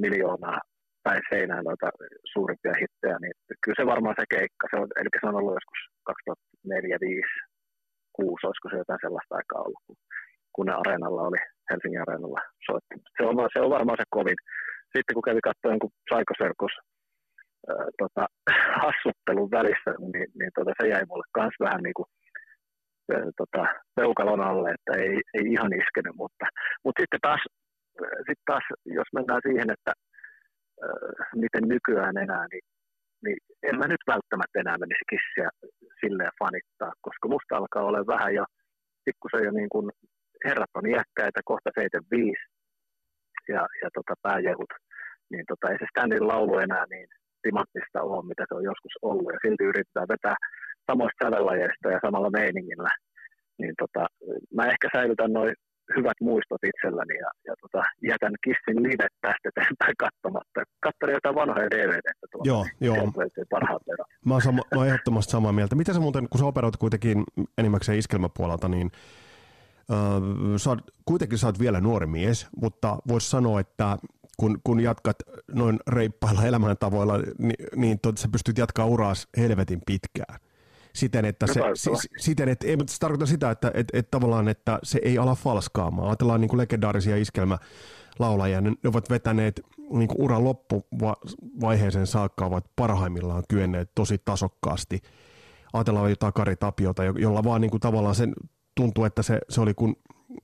miljoonaa 0.03 0.59
päin 1.03 1.23
seinään 1.29 1.63
noita 1.69 1.87
suurimpia 2.33 2.73
hittejä, 2.81 3.17
niin 3.21 3.35
kyllä 3.63 3.79
se 3.79 3.85
varmaan 3.93 4.15
se 4.19 4.25
keikka, 4.35 4.65
se 4.71 4.75
on, 4.81 4.87
eli 4.99 5.09
se 5.19 5.27
on 5.29 5.39
ollut 5.39 5.57
joskus 5.59 5.79
2004 6.03 6.97
5 7.01 7.21
6 8.13 8.47
olisiko 8.47 8.67
se 8.69 8.81
jotain 8.81 9.03
sellaista 9.05 9.37
aikaa 9.39 9.65
ollut, 9.65 9.83
kun, 9.87 9.97
kun 10.53 10.65
ne 10.65 10.73
areenalla 10.81 11.21
oli, 11.29 11.39
Helsingin 11.69 12.03
areenalla 12.05 12.41
soittanut. 12.67 13.05
Se 13.17 13.23
on, 13.29 13.35
se 13.53 13.59
on 13.65 13.75
varmaan 13.77 13.99
se 14.01 14.07
kovin. 14.17 14.39
Sitten 14.93 15.13
kun 15.15 15.27
kävi 15.27 15.41
katsoa 15.49 15.73
jonkun 15.73 15.95
Psycho 16.07 16.33
Circus 16.41 16.75
äh, 17.69 17.87
tota, 18.01 18.23
hassuttelun 18.83 19.49
välissä, 19.57 19.91
niin, 20.13 20.29
niin 20.39 20.51
tota, 20.57 20.71
se 20.77 20.85
jäi 20.93 21.05
mulle 21.09 21.27
myös 21.37 21.55
vähän 21.65 21.83
niin 21.85 21.97
kuin 21.99 22.09
tota, 23.41 23.63
peukalon 23.95 24.41
alle, 24.41 24.69
että 24.71 24.91
ei, 25.03 25.15
ei 25.37 25.45
ihan 25.55 25.73
iskenyt, 25.81 26.15
mutta, 26.15 26.45
mutta 26.83 27.01
sitten 27.01 27.19
taas, 27.27 27.41
sitten 28.27 28.49
taas, 28.51 28.65
jos 28.85 29.09
mennään 29.13 29.41
siihen, 29.47 29.69
että 29.75 29.91
äh, 30.83 31.27
miten 31.43 31.65
nykyään 31.73 32.17
enää, 32.17 32.45
niin, 32.51 32.65
niin 33.23 33.37
en 33.69 33.75
mä 33.79 33.87
nyt 33.87 34.03
välttämättä 34.07 34.59
enää 34.59 34.77
menisi 34.77 35.05
kissiä 35.13 35.49
silleen 36.01 36.39
fanittaa, 36.39 36.93
koska 37.01 37.25
musta 37.33 37.57
alkaa 37.57 37.83
olla 37.83 38.13
vähän 38.15 38.33
jo, 38.39 38.45
pikkusen 39.05 39.43
jo 39.47 39.51
niin 39.51 39.71
kuin 39.73 39.87
herrat 40.45 40.73
on 40.73 40.89
iäkkäitä, 40.93 41.39
kohta 41.45 41.69
75 41.75 42.41
ja, 43.53 43.61
ja 43.81 43.89
tota, 43.97 44.13
pääjehut, 44.21 44.73
niin 45.31 45.45
tota, 45.47 45.65
ei 45.71 45.79
se 45.79 45.85
Standin 45.91 46.27
laulu 46.27 46.59
enää 46.59 46.85
niin 46.89 47.07
timanttista 47.41 48.01
ole, 48.01 48.27
mitä 48.31 48.43
se 48.47 48.55
on 48.55 48.63
joskus 48.71 48.95
ollut, 49.01 49.31
ja 49.33 49.39
silti 49.43 49.63
yritetään 49.71 50.11
vetää 50.13 50.35
samoista 50.89 51.25
sävellajeista 51.25 51.87
ja 51.93 51.99
samalla 52.05 52.29
meiningillä, 52.29 52.91
niin 53.59 53.73
tota, 53.81 54.03
mä 54.57 54.63
ehkä 54.73 54.87
säilytän 54.95 55.33
noin 55.33 55.53
hyvät 55.97 56.17
muistot 56.21 56.61
itselläni 56.71 57.15
ja, 57.23 57.29
ja 57.47 57.53
tota, 57.61 57.83
jätän 58.09 58.35
Kissin 58.43 58.83
live 58.83 59.07
tästä 59.21 59.49
eteenpäin 59.49 59.95
katsomatta. 60.05 60.59
Katselin 60.79 61.13
jotain 61.13 61.35
vanhoja 61.35 61.69
DVDtä 61.69 62.25
tuolla. 62.31 62.47
Joo, 62.51 62.65
joo. 62.81 63.13
Parhaat 63.49 63.81
verran. 63.87 64.07
Mä 64.25 64.33
oon, 64.33 64.41
sama, 64.41 64.61
mä 64.75 64.79
oon 64.79 64.87
ehdottomasti 64.87 65.31
samaa 65.31 65.51
mieltä. 65.51 65.75
Mitä 65.75 65.93
sä 65.93 65.99
muuten, 65.99 66.27
kun 66.29 66.39
sä 66.39 66.45
operoit 66.45 66.77
kuitenkin 66.77 67.23
enimmäkseen 67.57 67.97
iskelmäpuolelta, 67.97 68.67
niin 68.67 68.91
äh, 69.91 69.97
sä 70.57 70.69
oot, 70.69 70.79
kuitenkin 71.05 71.37
sä 71.37 71.47
oot 71.47 71.59
vielä 71.59 71.79
nuori 71.79 72.07
mies, 72.07 72.47
mutta 72.61 72.97
vois 73.07 73.31
sanoa, 73.31 73.59
että 73.59 73.97
kun, 74.37 74.59
kun 74.63 74.79
jatkat 74.79 75.15
noin 75.51 75.79
reippailla 75.87 76.43
elämäntavoilla, 76.43 77.17
niin, 77.17 77.55
niin 77.75 77.99
tot, 77.99 78.17
sä 78.17 78.27
pystyt 78.31 78.57
jatkaa 78.57 78.85
uraas 78.85 79.27
helvetin 79.37 79.81
pitkään 79.85 80.39
siten, 80.99 81.25
että 81.25 81.47
se, 81.47 81.61
siten, 82.17 82.49
että, 82.49 82.67
ei, 82.67 82.77
mutta 82.77 82.93
se 82.93 82.99
tarkoittaa 82.99 83.27
sitä, 83.27 83.51
että 83.51 83.71
että 83.73 83.97
että 83.97 84.11
tavallaan, 84.11 84.47
että 84.47 84.79
se 84.83 84.99
ei 85.03 85.17
ala 85.17 85.35
falskaamaan. 85.35 86.07
Ajatellaan 86.07 86.41
niin 86.41 86.49
kuin 86.49 86.57
legendaarisia 86.57 87.17
iskelmälaulajia, 87.17 88.61
ne 88.61 88.71
ovat 88.85 89.09
vetäneet 89.09 89.61
niin 89.91 90.07
kuin 90.07 90.21
uran 90.21 90.43
loppuvaiheeseen 90.43 92.07
saakka, 92.07 92.45
ovat 92.45 92.65
parhaimmillaan 92.75 93.43
kyenneet 93.49 93.91
tosi 93.95 94.17
tasokkaasti. 94.25 95.01
Ajatellaan 95.73 96.09
jotain 96.09 96.33
Kari 96.33 96.55
Tapiota, 96.55 97.03
jolla 97.03 97.43
vaan 97.43 97.61
niin 97.61 97.71
kuin 97.71 97.81
tavallaan 97.81 98.15
sen 98.15 98.33
tuntuu, 98.75 99.03
että 99.03 99.21
se, 99.21 99.39
se 99.49 99.61
oli 99.61 99.73
kuin 99.73 99.95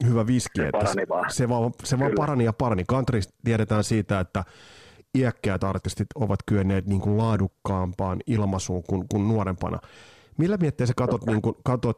hyvä 0.05 0.27
viski. 0.27 0.61
Se, 0.61 0.67
että 0.67 0.85
se, 0.93 1.05
se, 1.29 1.49
vaan, 1.49 1.71
se 1.83 1.99
vaan 1.99 2.11
parani 2.15 2.43
ja 2.43 2.53
parani. 2.53 2.83
Country 2.83 3.19
tiedetään 3.43 3.83
siitä, 3.83 4.19
että 4.19 4.43
iäkkäät 5.17 5.63
artistit 5.63 6.07
ovat 6.15 6.39
kyenneet 6.45 6.85
niin 6.85 7.01
kuin 7.01 7.17
laadukkaampaan 7.17 8.19
ilmaisuun 8.27 8.83
kuin, 8.83 9.05
kuin 9.11 9.27
nuorempana. 9.27 9.79
Millä 10.38 10.58
mietteessä 10.58 10.93
katot, 10.98 11.26
niin 11.26 11.41
kun, 11.41 11.56
katot 11.63 11.98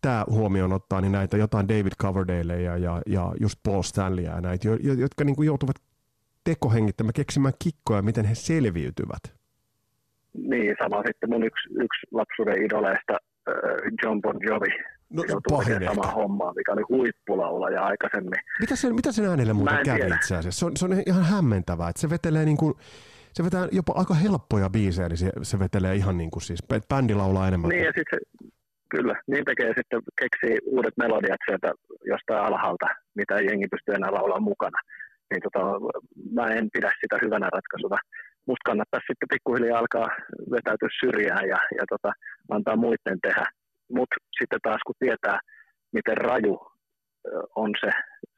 tämä 0.00 0.24
huomioon 0.30 0.72
ottaa, 0.72 1.00
niin 1.00 1.12
näitä 1.12 1.36
jotain 1.36 1.68
David 1.68 1.92
Coverdale 2.02 2.62
ja, 2.62 2.76
ja, 2.76 3.02
ja 3.06 3.32
just 3.40 3.58
Paul 3.62 3.82
Stanleyä 3.82 4.34
ja 4.34 4.40
näitä, 4.40 4.68
jotka 4.98 5.24
niin 5.24 5.36
joutuvat 5.44 5.76
tekohengittämään, 6.44 7.12
keksimään 7.12 7.54
kikkoja, 7.58 8.02
miten 8.02 8.24
he 8.24 8.34
selviytyvät? 8.34 9.22
Niin, 10.32 10.76
sama 10.82 11.02
sitten 11.06 11.30
mun 11.30 11.44
yksi, 11.44 11.68
yksi 11.70 12.06
lapsuuden 12.12 12.62
idoleista, 12.62 13.18
John 14.04 14.20
Bon 14.20 14.36
Jovi, 14.40 14.68
No, 15.10 15.22
pahin 15.50 15.84
sama 15.86 16.06
homma, 16.06 16.52
mikä 16.56 16.72
oli 16.72 16.82
huippulaulaja 16.88 17.82
aikaisemmin. 17.82 18.32
Mitä 18.60 18.76
sen, 18.76 18.94
mitä 18.94 19.12
sen 19.12 19.26
äänelle 19.26 19.52
muuten 19.52 19.84
kävi 19.84 20.14
itse 20.14 20.36
asiassa? 20.36 20.58
Se 20.58 20.66
on, 20.66 20.76
se 20.76 20.84
on 20.84 21.02
ihan 21.06 21.24
hämmentävää, 21.24 21.88
että 21.88 22.00
se 22.00 22.10
vetelee 22.10 22.44
niin 22.44 22.56
kuin, 22.56 22.74
se 23.32 23.44
vetää 23.44 23.68
jopa 23.72 23.92
aika 23.96 24.14
helppoja 24.14 24.70
biisejä, 24.70 25.06
eli 25.06 25.16
se, 25.16 25.30
se 25.42 25.58
vetelee 25.58 25.94
ihan 25.94 26.16
niin 26.16 26.30
kuin 26.30 26.42
siis, 26.42 26.60
bändi 26.88 27.14
laulaa 27.14 27.48
enemmän. 27.48 27.68
Niin 27.68 27.84
ja 27.84 27.92
sitten 27.98 28.18
kyllä, 28.90 29.14
niin 29.26 29.44
tekee 29.44 29.72
sitten, 29.78 30.00
keksii 30.20 30.58
uudet 30.64 30.96
melodiat 30.96 31.40
sieltä 31.46 31.72
jostain 32.04 32.44
alhaalta, 32.44 32.86
mitä 33.14 33.34
jengi 33.34 33.68
pysty 33.70 33.92
enää 33.92 34.12
laulaa 34.12 34.40
mukana. 34.40 34.78
Niin 35.30 35.42
tota, 35.46 35.60
mä 36.36 36.46
en 36.46 36.68
pidä 36.72 36.90
sitä 37.00 37.16
hyvänä 37.22 37.48
ratkaisuna. 37.56 37.98
musta 38.46 38.68
kannattaisi 38.70 39.06
sitten 39.06 39.32
pikkuhiljaa 39.32 39.78
alkaa 39.78 40.08
vetäytyä 40.54 40.88
syrjään 41.00 41.48
ja, 41.52 41.58
ja 41.78 41.84
tota, 41.92 42.10
antaa 42.50 42.76
muiden 42.76 43.18
tehdä. 43.22 43.44
Mutta 43.96 44.16
sitten 44.38 44.60
taas 44.62 44.82
kun 44.86 45.00
tietää, 45.04 45.38
miten 45.92 46.16
raju 46.16 46.54
on 47.56 47.70
se, 47.80 47.90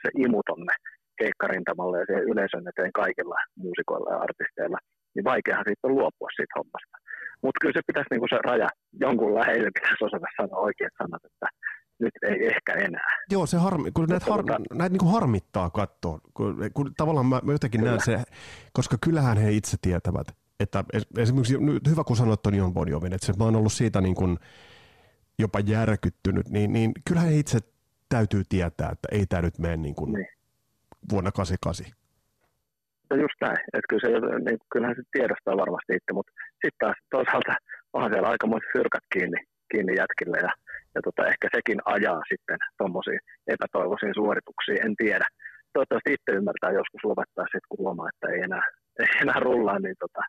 se 0.03 0.09
imu 0.25 0.41
tonne 0.47 0.75
keikkarintamalle 1.23 1.97
ja 2.01 2.07
siihen 2.07 2.29
yleisön 2.33 2.69
eteen 2.71 2.95
kaikilla 3.03 3.39
muusikoilla 3.63 4.11
ja 4.15 4.19
artisteilla, 4.27 4.79
niin 5.15 5.25
vaikeahan 5.31 5.67
siitä 5.67 5.87
on 5.89 5.97
luopua 5.99 6.31
siitä 6.37 6.57
hommasta. 6.59 6.97
Mutta 7.43 7.61
kyllä 7.61 7.77
se 7.77 7.89
pitäisi 7.89 8.11
niinku 8.11 8.29
se 8.33 8.39
raja 8.51 8.69
jonkun 9.05 9.35
lähellä 9.39 9.71
pitäisi 9.77 10.05
osata 10.09 10.29
sanoa 10.37 10.65
oikeat 10.69 10.95
sanat, 11.01 11.23
että 11.31 11.47
nyt 12.03 12.15
ei 12.31 12.47
ehkä 12.55 12.73
enää. 12.87 13.11
Joo, 13.31 13.47
se 13.47 13.57
harmi, 13.57 13.91
kun 13.91 14.09
näitä, 14.09 14.27
har, 14.31 14.45
näitä 14.73 14.97
niin 14.97 15.13
harmittaa 15.13 15.71
katsoa, 15.71 16.19
kun, 16.35 16.57
kun 16.75 16.93
tavallaan 16.97 17.27
mä, 17.27 17.41
mä 17.45 17.53
jotenkin 17.53 17.85
näen 17.85 18.01
se, 18.01 18.23
koska 18.73 18.97
kyllähän 19.05 19.37
he 19.37 19.53
itse 19.53 19.77
tietävät, 19.83 20.29
että 20.61 20.85
esimerkiksi 21.19 21.55
hyvä 21.91 22.05
kun 22.05 22.17
sanoit 22.17 22.43
Toni 22.43 22.57
Jon 22.57 22.75
Bonjovin, 22.75 23.13
että 23.13 23.27
se, 23.27 23.33
mä 23.39 23.45
oon 23.45 23.57
ollut 23.57 23.73
siitä 23.73 24.01
niin 24.01 24.15
kuin 24.15 24.37
jopa 25.39 25.61
järkyttynyt, 25.61 26.49
niin, 26.49 26.73
niin 26.73 26.93
kyllähän 27.09 27.31
he 27.31 27.37
itse 27.39 27.59
täytyy 28.09 28.43
tietää, 28.49 28.91
että 28.93 29.09
ei 29.13 29.27
tämä 29.27 29.43
nyt 29.43 29.59
mene 29.59 29.77
niin 29.77 29.95
kuin 29.95 30.13
niin. 30.13 30.27
Vuonna 31.11 31.33
88. 31.33 31.87
No 33.11 33.17
just 33.17 33.39
näin, 33.41 33.59
että 33.75 33.89
kyllä 33.89 34.03
se, 34.05 34.09
niin, 34.47 34.59
kyllähän 34.73 34.97
se 34.97 35.03
tiedostaa 35.13 35.63
varmasti 35.65 35.93
itse, 35.99 36.13
mutta 36.13 36.33
sitten 36.53 36.81
taas 36.83 36.99
toisaalta 37.11 37.55
onhan 37.93 38.13
siellä 38.13 38.29
aikamoiset 38.29 38.73
fyrkat 38.73 39.05
kiinni, 39.13 39.41
kiinni 39.71 39.93
jätkille 40.01 40.39
ja 40.47 40.53
ja 40.95 41.01
tota, 41.07 41.29
ehkä 41.33 41.47
sekin 41.57 41.81
ajaa 41.85 42.23
sitten 42.31 42.59
tuommoisiin 42.79 43.21
epätoivoisiin 43.55 44.15
suorituksiin, 44.15 44.81
en 44.87 44.95
tiedä. 45.03 45.27
Toivottavasti 45.73 46.13
itse 46.17 46.31
ymmärtää 46.39 46.79
joskus 46.81 47.05
lopettaa 47.05 47.47
sitten, 47.53 47.71
kun 47.71 47.83
huomaa, 47.85 48.09
että 48.13 48.27
ei 48.33 48.41
enää, 48.49 48.65
ei 49.03 49.13
enää 49.23 49.41
rullaa, 49.47 49.79
niin 49.79 49.99
tota, 50.05 50.23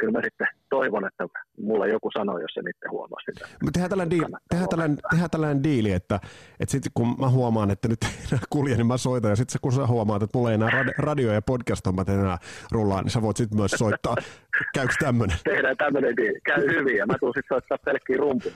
kyllä 0.00 0.12
mä 0.12 0.20
sitten 0.24 0.46
toivon, 0.70 1.06
että 1.06 1.24
mulla 1.60 1.86
joku 1.86 2.10
sanoo, 2.18 2.38
jos 2.38 2.50
se 2.54 2.60
itse 2.60 2.88
huomaa 2.90 3.20
sitä. 3.20 3.46
Me 3.64 3.70
tehdään 3.72 3.90
tällainen, 3.90 4.10
diili, 4.10 4.26
tehdään, 4.48 4.68
tällainen, 4.68 4.98
tehdään 5.10 5.30
tällainen 5.30 5.62
diili, 5.62 5.92
että, 5.92 6.20
että 6.60 6.72
sitten 6.72 6.92
kun 6.94 7.16
mä 7.20 7.28
huomaan, 7.28 7.70
että 7.70 7.88
nyt 7.88 7.98
ei 8.04 8.10
enää 8.32 8.44
kulje, 8.50 8.76
niin 8.76 8.86
mä 8.86 8.96
soitan, 8.96 9.30
ja 9.30 9.36
sitten 9.36 9.60
kun 9.62 9.72
sä 9.72 9.86
huomaat, 9.86 10.22
että 10.22 10.38
mulla 10.38 10.50
ei 10.50 10.54
enää 10.54 10.70
radio- 10.98 11.32
ja 11.32 11.42
podcast-hommat 11.42 12.08
enää 12.08 12.38
rullaa, 12.72 13.02
niin 13.02 13.10
sä 13.10 13.22
voit 13.22 13.36
sitten 13.36 13.58
myös 13.58 13.70
soittaa. 13.70 14.16
Käykö 14.74 14.94
tämmöinen? 15.00 15.36
Tehdään 15.44 15.76
tämmöinen 15.76 16.16
diili. 16.16 16.40
Käy 16.44 16.66
hyvin, 16.66 16.96
ja 16.96 17.06
mä 17.06 17.14
tuun 17.20 17.32
sitten 17.36 17.56
soittaa 17.56 17.78
pelkkiä 17.84 18.16
rumpuja. 18.16 18.54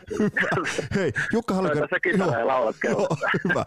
Hei, 0.94 1.12
Jukka 1.32 1.54
Hallekari. 1.54 1.78
Soita 1.78 1.96
se 1.96 2.10
kitara 2.10 2.38
ja 2.38 2.46
laulat 2.46 2.76
joo, 2.84 3.08
hyvä. 3.48 3.64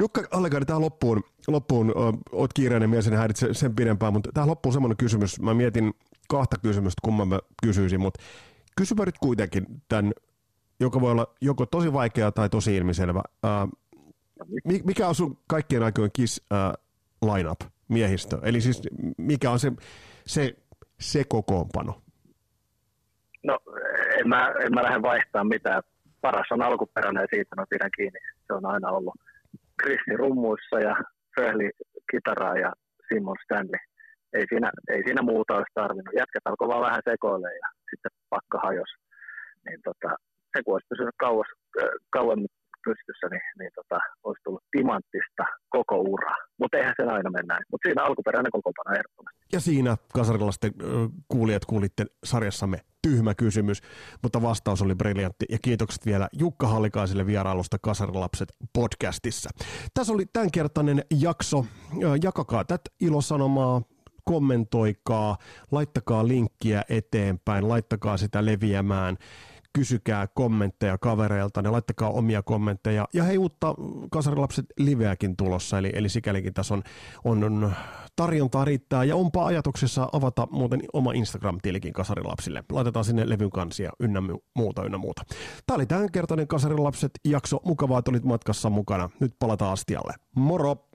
Jukka 0.00 0.22
Hallekari, 0.30 0.64
tähän 0.64 0.82
loppuun, 0.82 1.22
loppuun 1.48 1.92
oot 2.32 2.52
kiireinen 2.52 2.90
mies, 2.90 3.06
en 3.06 3.14
häiritse 3.14 3.54
sen 3.54 3.74
pidempään, 3.74 4.12
mutta 4.12 4.30
tähän 4.34 4.50
loppuun 4.50 4.72
semmoinen 4.72 4.96
kysymys. 4.96 5.40
Mä 5.40 5.54
mietin 5.54 5.94
kahta 6.28 6.56
kysymystä, 6.62 7.00
kumman 7.04 7.28
mä 7.28 7.38
kysyisin, 7.62 8.00
mutta 8.00 8.22
kysypä 8.76 9.04
nyt 9.04 9.18
kuitenkin 9.18 9.66
tämän, 9.88 10.12
joka 10.80 11.00
voi 11.00 11.10
olla 11.10 11.34
joko 11.40 11.66
tosi 11.66 11.92
vaikea 11.92 12.32
tai 12.32 12.48
tosi 12.48 12.76
ilmiselvä. 12.76 13.22
Uh, 13.44 13.78
mikä 14.84 15.08
on 15.08 15.14
sun 15.14 15.38
kaikkien 15.48 15.82
aikojen 15.82 16.10
kiss 16.12 16.40
uh, 16.52 17.32
lineup, 17.34 17.60
miehistö? 17.88 18.38
Eli 18.42 18.60
siis 18.60 18.82
mikä 19.18 19.50
on 19.50 19.58
se, 19.58 19.72
se, 20.26 20.56
se 21.00 21.24
kokoonpano? 21.24 22.02
No 23.44 23.58
en 24.20 24.28
mä, 24.28 24.54
en 24.64 24.74
mä 24.74 24.82
lähde 24.82 25.02
vaihtaa 25.02 25.44
mitään. 25.44 25.82
Paras 26.20 26.46
on 26.50 26.62
alkuperäinen 26.62 27.20
ja 27.20 27.26
siitä 27.30 27.56
mä 27.56 27.64
pidän 27.70 27.90
kiinni. 27.96 28.18
Se 28.46 28.52
on 28.52 28.66
aina 28.66 28.90
ollut 28.90 29.14
Kristi 29.82 30.16
rummuissa 30.16 30.80
ja 30.80 30.96
Föhli 31.36 31.70
kitaraa 32.10 32.58
ja 32.58 32.72
Simon 33.08 33.36
Stanley 33.44 33.80
ei 34.32 34.44
siinä, 34.48 34.68
ei 34.94 35.02
siinä 35.06 35.22
muuta 35.22 35.56
olisi 35.56 35.74
tarvinnut. 35.74 36.18
Jätkät 36.20 36.44
alkoi 36.44 36.68
vaan 36.68 36.86
vähän 36.88 37.02
sekoille 37.10 37.50
ja 37.62 37.68
sitten 37.90 38.12
pakka 38.34 38.58
hajosi. 38.66 38.96
Niin 39.66 39.80
tota, 39.88 40.10
se 40.52 40.62
kun 40.62 40.74
olisi 40.74 40.90
pysynyt 40.92 41.16
kauas, 41.26 41.50
kauemmin 42.10 42.52
pystyssä, 42.84 43.26
niin, 43.30 43.46
niin 43.58 43.70
tota, 43.74 43.98
olisi 44.24 44.42
tullut 44.44 44.64
timanttista 44.76 45.44
koko 45.68 45.96
ura. 46.00 46.36
Mutta 46.60 46.76
eihän 46.78 46.94
sen 46.96 47.08
aina 47.08 47.30
mennä. 47.30 47.60
Mutta 47.70 47.88
siinä 47.88 48.04
alkuperäinen 48.04 48.52
kokoonpano 48.52 48.94
ehdottomasti. 48.96 49.38
Ja 49.52 49.60
siinä 49.60 49.96
kasarilaisten 50.14 50.72
kuulijat 51.28 51.64
kuulitte 51.64 52.04
sarjassamme 52.24 52.78
tyhmä 53.02 53.34
kysymys, 53.34 53.82
mutta 54.22 54.42
vastaus 54.42 54.82
oli 54.82 54.94
briljantti. 54.94 55.44
Ja 55.50 55.58
kiitokset 55.62 56.06
vielä 56.06 56.28
Jukka 56.32 56.66
Hallikaiselle 56.66 57.26
vierailusta 57.26 57.76
Kasarilapset 57.78 58.48
podcastissa. 58.72 59.50
Tässä 59.94 60.12
oli 60.12 60.24
tämänkertainen 60.32 61.02
jakso. 61.20 61.64
Jakakaa 62.22 62.64
tätä 62.64 62.90
ilosanomaa 63.00 63.82
kommentoikaa, 64.28 65.36
laittakaa 65.70 66.28
linkkiä 66.28 66.82
eteenpäin, 66.88 67.68
laittakaa 67.68 68.16
sitä 68.16 68.44
leviämään, 68.44 69.16
kysykää 69.72 70.26
kommentteja 70.26 70.98
kavereilta, 70.98 71.62
ne 71.62 71.70
laittakaa 71.70 72.10
omia 72.10 72.42
kommentteja. 72.42 73.08
Ja 73.14 73.24
hei, 73.24 73.38
uutta 73.38 73.74
Kasarilapset 74.10 74.66
liveäkin 74.78 75.36
tulossa, 75.36 75.78
eli, 75.78 75.92
eli 75.94 76.08
sikälikin 76.08 76.54
tässä 76.54 76.74
on, 76.74 76.82
on, 77.24 77.44
on 77.44 77.72
tarjontaa 78.16 78.64
riittää. 78.64 79.04
Ja 79.04 79.16
onpa 79.16 79.46
ajatuksessa 79.46 80.08
avata 80.12 80.48
muuten 80.50 80.82
oma 80.92 81.12
Instagram-tilikin 81.12 81.92
Kasarilapsille. 81.92 82.64
Laitetaan 82.72 83.04
sinne 83.04 83.28
levyn 83.28 83.50
kansia 83.50 83.90
ynnä 84.00 84.22
muuta, 84.54 84.84
ynnä 84.84 84.98
muuta. 84.98 85.22
Tämä 85.66 85.74
oli 85.74 85.86
tämänkertainen 85.86 86.48
Kasarilapset 86.48 87.10
jakso. 87.24 87.60
Mukavaa, 87.64 87.98
että 87.98 88.10
olit 88.10 88.24
matkassa 88.24 88.70
mukana. 88.70 89.10
Nyt 89.20 89.34
palataan 89.38 89.72
astialle. 89.72 90.14
Moro! 90.36 90.88